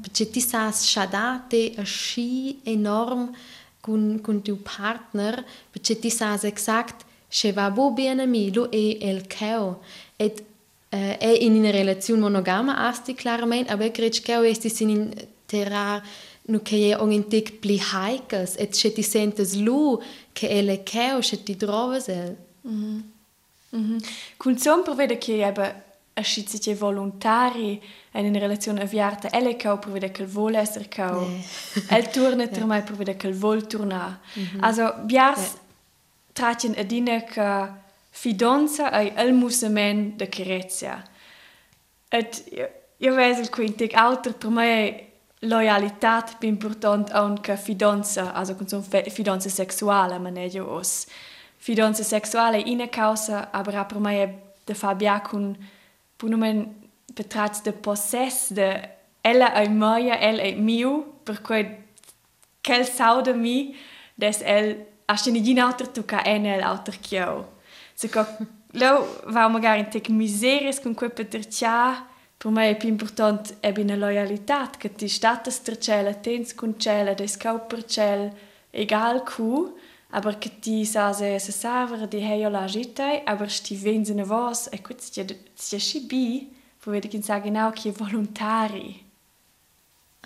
Perché 0.02 0.30
ti 0.30 0.40
sai 0.40 0.72
sciadate 0.74 1.76
sci 1.84 2.60
enorm. 2.64 3.32
Con, 3.82 4.20
con 4.22 4.44
tuo 4.44 4.58
partner, 4.58 5.44
perché 5.72 5.98
ti 5.98 6.12
sai 6.12 6.38
esatto 6.44 7.04
che 7.28 7.52
va 7.52 7.72
bene 7.72 8.22
a 8.22 8.26
me, 8.28 8.52
lo 8.54 8.70
è 8.70 8.76
il 8.76 9.26
cheo. 9.26 9.82
Et 10.18 10.44
eh, 10.90 11.18
è 11.18 11.26
in 11.26 11.56
una 11.56 11.72
relazione 11.72 12.22
monogama, 12.22 12.78
asti 12.78 13.16
chiaramente, 13.16 13.76
ma 13.76 13.90
credo 13.90 14.20
che 14.22 14.36
è 14.36 14.82
in 14.84 15.12
terra 15.48 16.00
nu 16.44 16.62
che 16.62 16.92
è 16.92 17.02
un 17.02 17.28
tic 17.28 17.54
pli 17.54 17.80
haikes, 17.80 18.56
et 18.58 18.70
che 18.78 18.92
ti 18.94 19.02
sentes 19.02 19.56
lu, 19.56 20.00
che 20.32 20.50
è 20.50 20.62
le 20.62 20.84
cheo, 20.84 21.20
che 21.20 21.42
ti 21.42 21.56
trovi 21.56 21.98
el. 22.06 22.38
Mhm. 23.72 23.98
Kun 24.38 24.58
som 24.58 24.84
prevede 24.84 25.18
che 25.18 25.46
ebbe 25.46 25.84
a 26.14 26.22
scizice 26.22 26.76
volontari 26.76 27.82
in 28.12 28.26
una 28.26 28.40
relazione 28.40 28.82
avviata, 28.82 29.30
elle 29.32 29.56
cau 29.56 29.80
prevede 29.80 30.12
che 30.12 30.26
vuole 30.26 30.58
essere 30.60 30.88
cau. 30.88 31.28
Nee. 31.28 31.44
El 31.90 32.10
turne 32.10 32.50
yeah. 32.52 32.66
mai 32.66 32.82
prevede 32.84 33.16
che 33.16 33.32
vuol 33.32 33.66
tornare. 33.68 34.20
Also, 34.60 34.94
biars 35.04 35.40
Yeah. 35.40 35.60
tratien 36.34 36.76
adine 36.78 37.24
che 37.24 37.72
fidanza 38.10 38.92
ai 38.92 39.12
el 39.16 39.34
musamen 39.34 40.18
de 40.18 40.28
Kerezia. 40.28 41.04
Et 42.10 42.44
io, 42.52 42.70
io 42.98 43.14
vedo 43.14 43.40
il 43.42 43.50
quintic 43.50 43.94
alter 43.94 44.34
per 44.36 44.50
me 44.50 45.06
loyalitat 45.40 46.38
più 46.38 46.48
importante 46.50 47.14
anche 47.14 47.56
fidanza, 47.58 48.34
also 48.34 48.56
con 48.56 48.84
fidanza 49.10 49.50
sexuale, 49.50 50.20
ma 50.20 50.30
ne 50.30 50.46
io 50.46 50.70
os. 50.70 51.06
Fidanza 51.62 52.02
sexuale 52.02 52.58
in 52.58 52.90
causa, 52.90 53.52
aber 53.52 53.86
me 54.00 54.24
è 54.24 54.34
de 54.66 54.74
fabia 54.74 55.22
con 55.22 55.56
punumen 56.18 56.90
betrat 57.14 57.64
de 57.64 57.72
possess 57.72 58.52
de 58.52 58.90
ella 59.22 59.54
è 59.54 59.68
mia, 59.68 60.20
el 60.20 60.40
è 60.40 60.56
mio, 60.56 61.20
per 61.24 61.42
cui 61.42 61.64
quel 62.64 62.86
sau 62.86 63.22
de 63.22 63.34
mi, 63.34 63.76
des 64.16 64.42
el 64.42 64.88
je 65.06 65.32
niet 65.32 65.60
auter 65.60 65.88
tu 65.88 66.04
ca 66.04 66.24
enel 66.24 66.64
auter 66.64 66.98
chiao. 67.00 67.60
Se 67.94 68.10
co 68.10 68.26
lo 68.82 69.22
va 69.26 69.48
magari 69.48 69.88
tec 69.88 70.10
miseris 70.10 70.80
con 70.80 70.96
quei 70.96 71.12
petercia, 71.12 72.08
per 72.38 72.52
me 72.52 72.70
è 72.72 72.76
più 72.76 72.90
important 72.90 73.58
è 73.60 73.72
bine 73.72 73.96
loyalitat, 73.96 74.78
che 74.78 74.96
ti 74.96 75.08
statas 75.08 75.62
ter 75.62 75.78
cella, 75.78 76.16
tens 76.16 76.56
con 76.56 76.80
cella, 76.80 77.14
des 77.14 77.38
cau 77.38 77.68
per 77.68 77.86
cell, 77.86 78.32
egal 78.72 79.22
cu, 79.24 79.78
aber 80.12 80.38
che 80.38 80.60
ti 80.60 80.86
sa 80.86 81.14
se 81.14 81.40
se 81.40 81.52
savere 81.52 82.08
di 82.08 82.20
heio 82.20 82.50
la 82.50 82.66
gitai, 82.66 83.22
aber 83.26 83.50
sti 83.50 83.76
venze 83.76 84.14
ne 84.14 84.24
vos, 84.24 84.68
e 84.72 84.82
quit 84.82 85.02
sti 85.02 85.26
sti 85.54 85.80
schi 85.80 86.00
bi, 86.02 86.50
wo 86.84 86.92
wir 86.92 87.02
dich 87.02 87.24
sagen 87.24 87.54
genau 87.54 87.72
che 87.72 87.92
volontari. 87.92 89.04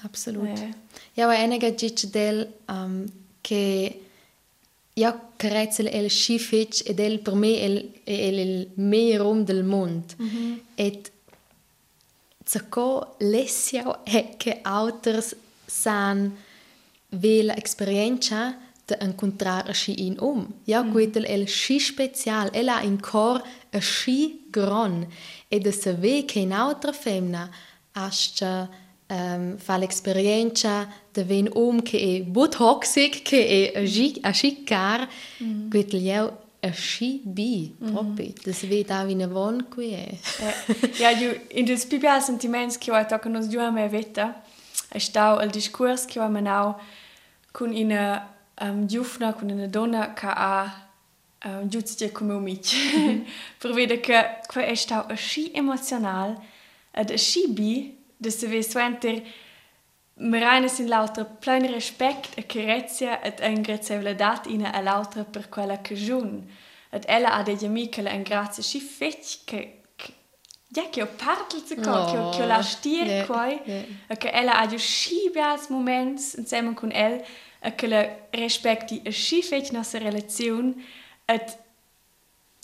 Absolut. 0.04 0.60
Eh. 0.60 0.74
Ja, 1.14 1.26
aber 1.26 1.38
einige 1.38 1.72
dice 1.74 2.10
del 2.10 2.54
um, 2.68 3.06
che 3.42 4.02
io 4.94 5.20
carezzo 5.38 5.82
il 5.82 6.10
scific 6.10 6.90
ed 6.90 7.00
el 7.00 7.20
per 7.20 7.36
me 7.36 7.60
el, 7.60 7.92
el, 8.06 8.40
il 8.40 8.70
meglio 8.76 9.34
del 9.44 9.64
mondo. 9.64 10.14
Et 10.76 11.12
zacco 12.44 13.16
lessia 13.20 14.04
è 14.04 14.36
che 14.38 14.60
autres 14.62 15.36
san 15.66 16.38
vela 17.10 17.54
esperienza 18.86 18.94
de 18.98 18.98
incontrare 19.00 19.74
sci 19.74 20.06
in 20.06 20.18
um. 20.20 20.54
Ja, 20.64 20.84
mm. 20.84 20.92
quetel 20.92 21.26
el 21.26 21.48
sci 21.48 21.80
special, 21.80 22.50
el 22.54 22.70
ha 22.70 22.82
in 22.82 23.00
cor 23.00 23.42
a 23.72 23.80
sci 23.80 24.48
gron 24.52 25.08
e 25.48 25.60
de 25.60 25.72
se 25.72 25.94
ve 25.94 26.26
che 26.26 26.40
in 26.40 26.52
altra 26.52 26.92
femna 26.92 27.50
ascia 27.94 28.70
um, 29.08 29.58
fa 29.58 29.78
l'esperienza 29.78 30.88
de 31.12 31.24
ven 31.24 31.50
um 31.54 31.82
che 31.82 31.98
è 31.98 32.22
bu 32.22 32.48
toxic, 32.48 33.22
che 33.24 33.72
è 33.74 33.82
a 33.82 33.86
sci, 33.86 34.20
a 34.22 34.32
sci 34.32 34.64
car, 34.64 35.08
mm. 35.44 35.70
quetel 35.70 36.00
jau 36.02 36.32
a 36.62 36.72
sci 36.72 37.22
bi, 37.24 37.76
proprio. 37.80 38.34
Das 38.44 38.66
ve 38.68 38.84
da 38.84 39.04
vina 39.04 39.28
von 39.28 39.68
qui. 39.70 39.94
Eh, 39.94 40.20
ja, 40.98 41.12
ju, 41.12 41.34
in 41.50 41.66
des 41.66 41.86
pipial 41.86 42.22
sentiments 42.22 42.78
che 42.78 42.92
ho 42.92 43.06
tocca 43.06 43.30
nos 43.30 43.48
giù 43.48 43.60
a 43.60 43.72
me 43.72 43.88
vetta, 43.88 44.44
è 44.90 45.00
stato 45.00 45.44
il 45.44 45.50
discorso 45.50 46.06
che 46.08 46.20
ho 46.20 46.30
manau 46.30 46.76
con 47.52 47.70
una 47.70 48.35
giufna, 48.86 49.34
con 49.34 49.50
una 49.50 49.68
donna 49.68 50.14
ha 50.16 50.90
um, 51.44 51.68
giudice 51.68 52.12
come 52.12 52.34
un 52.34 52.44
mic. 52.44 52.74
per 53.58 53.72
vedere 53.74 54.00
che 54.00 54.40
qua 54.48 54.64
è 54.64 54.76
stato 54.76 55.12
asci 55.14 55.52
emozional 55.54 56.38
ed 56.92 57.12
asci 57.12 57.48
bi, 57.50 57.98
da 58.18 58.30
se 58.30 58.48
ve 58.48 58.64
suenter 58.64 59.22
Marina 60.18 60.68
sin 60.70 60.88
lauter 60.88 61.26
plein 61.26 61.70
respect 61.70 62.38
e 62.38 62.46
carezia 62.46 63.22
et 63.22 63.42
ingrazevledat 63.42 64.46
ina 64.46 64.72
a 64.72 64.80
lauter 64.82 65.26
per 65.26 65.50
quella 65.50 65.82
cagiun. 65.82 66.48
Et 66.90 67.04
ella 67.08 67.34
ha 67.34 67.44
degli 67.44 67.66
amici 67.66 68.02
la 68.02 68.12
ingrazia 68.14 68.64
sci 68.64 68.80
fetch 68.80 69.44
che 69.44 69.82
ja 70.70 70.90
che 70.90 71.02
ho 71.02 71.08
partel 71.18 71.62
zu 71.66 71.76
co 71.76 72.06
che 72.06 72.18
ho- 72.18 72.30
che 72.30 72.42
ho 72.44 72.46
la 72.46 72.62
stier 72.62 73.06
Yeah, 73.08 73.26
coi 73.26 73.62
yeah. 73.66 73.84
e 74.08 74.18
che 74.18 74.30
ella 74.32 74.58
ha 74.58 74.68
giù 74.68 74.78
sci 74.78 75.30
beals 75.34 75.68
moments 75.68 76.36
insieme 76.36 76.74
con 76.74 76.92
el 76.94 77.22
e 77.66 77.76
che 77.76 77.88
la 77.88 78.08
respecti 78.30 79.02
e 79.04 79.10
sci 79.10 79.42
fetch 79.42 79.72
nostra 79.72 80.00
relazione 80.00 80.74
et 81.26 81.64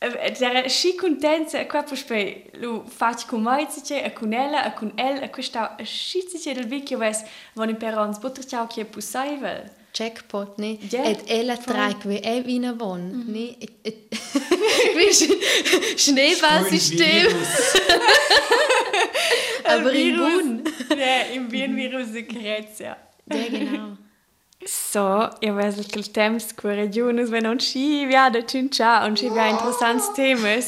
Era 0.04 0.68
sci 0.68 0.96
contenza 0.96 1.60
e 1.60 1.68
qua 1.68 1.84
poi 1.84 2.50
lo 2.54 2.84
faccio 2.88 3.28
con 3.28 3.44
mai 3.44 3.68
e 3.68 4.14
con 4.14 4.34
ella 4.34 4.66
e 4.66 4.74
con 4.74 4.92
el 4.96 5.22
e 5.22 5.30
questa 5.30 5.76
sci 5.84 6.26
del 6.44 6.66
vecchio 6.66 6.98
ves 6.98 7.24
von 7.54 7.70
in 7.70 7.78
perons 7.78 8.18
butter 8.18 8.44
ciao 8.44 8.66
che 8.66 8.86
possibile. 8.86 9.76
Jackpot, 9.94 10.58
ne? 10.58 10.80
Ja, 10.90 11.04
et 11.04 11.22
ella 11.28 11.56
treik 11.58 12.06
wie 12.06 12.20
e 12.20 12.42
vina 12.42 12.74
von, 12.74 13.26
ne? 13.28 13.58
Et, 13.60 13.72
et, 13.84 14.08
Schneeballsystem, 15.98 17.28
aber 19.66 19.94
in 19.94 20.16
Bun. 20.16 20.64
Ja, 20.98 21.26
im 21.34 21.48
Bien 21.50 21.76
Virus 21.76 22.12
de 22.12 22.24
Grezia. 22.24 22.98
Ja, 23.28 23.48
genau. 23.50 23.98
So, 24.64 25.38
io 25.40 25.54
vedo 25.54 25.82
che 25.82 25.98
il 25.98 26.12
tempo 26.12 26.40
scorre 26.40 26.88
giù, 26.90 27.10
non 27.10 27.28
non 27.42 27.58
ci 27.58 28.06
via 28.06 28.30
da 28.30 28.46
cincia, 28.46 29.00
non 29.00 29.16
ci 29.16 29.30
via 29.30 29.48
interessanti 29.48 30.12
temi, 30.14 30.64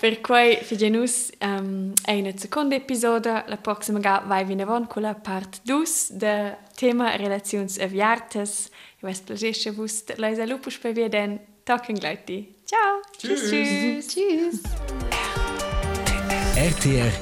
per 0.00 0.20
cui 0.20 0.58
facciamo 0.62 1.04
um, 1.40 1.92
una 2.06 2.32
seconda 2.36 2.74
episodio, 2.74 3.44
la 3.46 3.56
prossima 3.56 3.98
ga 3.98 4.22
vai 4.24 4.44
vi 4.44 4.54
nevon 4.54 4.86
con 4.86 5.02
la 5.02 5.14
part 5.14 5.60
2 5.62 5.84
del 6.10 6.56
tema 6.74 7.16
relazioni 7.16 7.70
avviartes. 7.78 8.70
Io 9.00 9.08
vedo 9.08 9.34
piacere 9.34 9.74
vus, 9.74 10.04
leisa 10.16 10.44
lupus 10.46 10.78
per 10.78 10.92
via 10.92 11.08
den 11.08 11.38
talking 11.64 11.98
gleich 11.98 12.24
Ciao! 12.64 13.00
Tschüss! 13.18 13.50
tschüss. 13.50 14.06
Tschüss. 14.06 14.60
RTR 16.56 17.12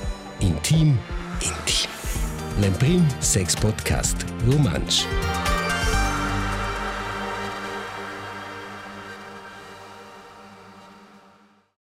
Intim 0.40 0.98
Intim. 1.40 1.90
L'Emprim 2.60 3.04
Sex 3.20 3.56
Podcast 3.56 4.24
Romansch. 4.46 5.06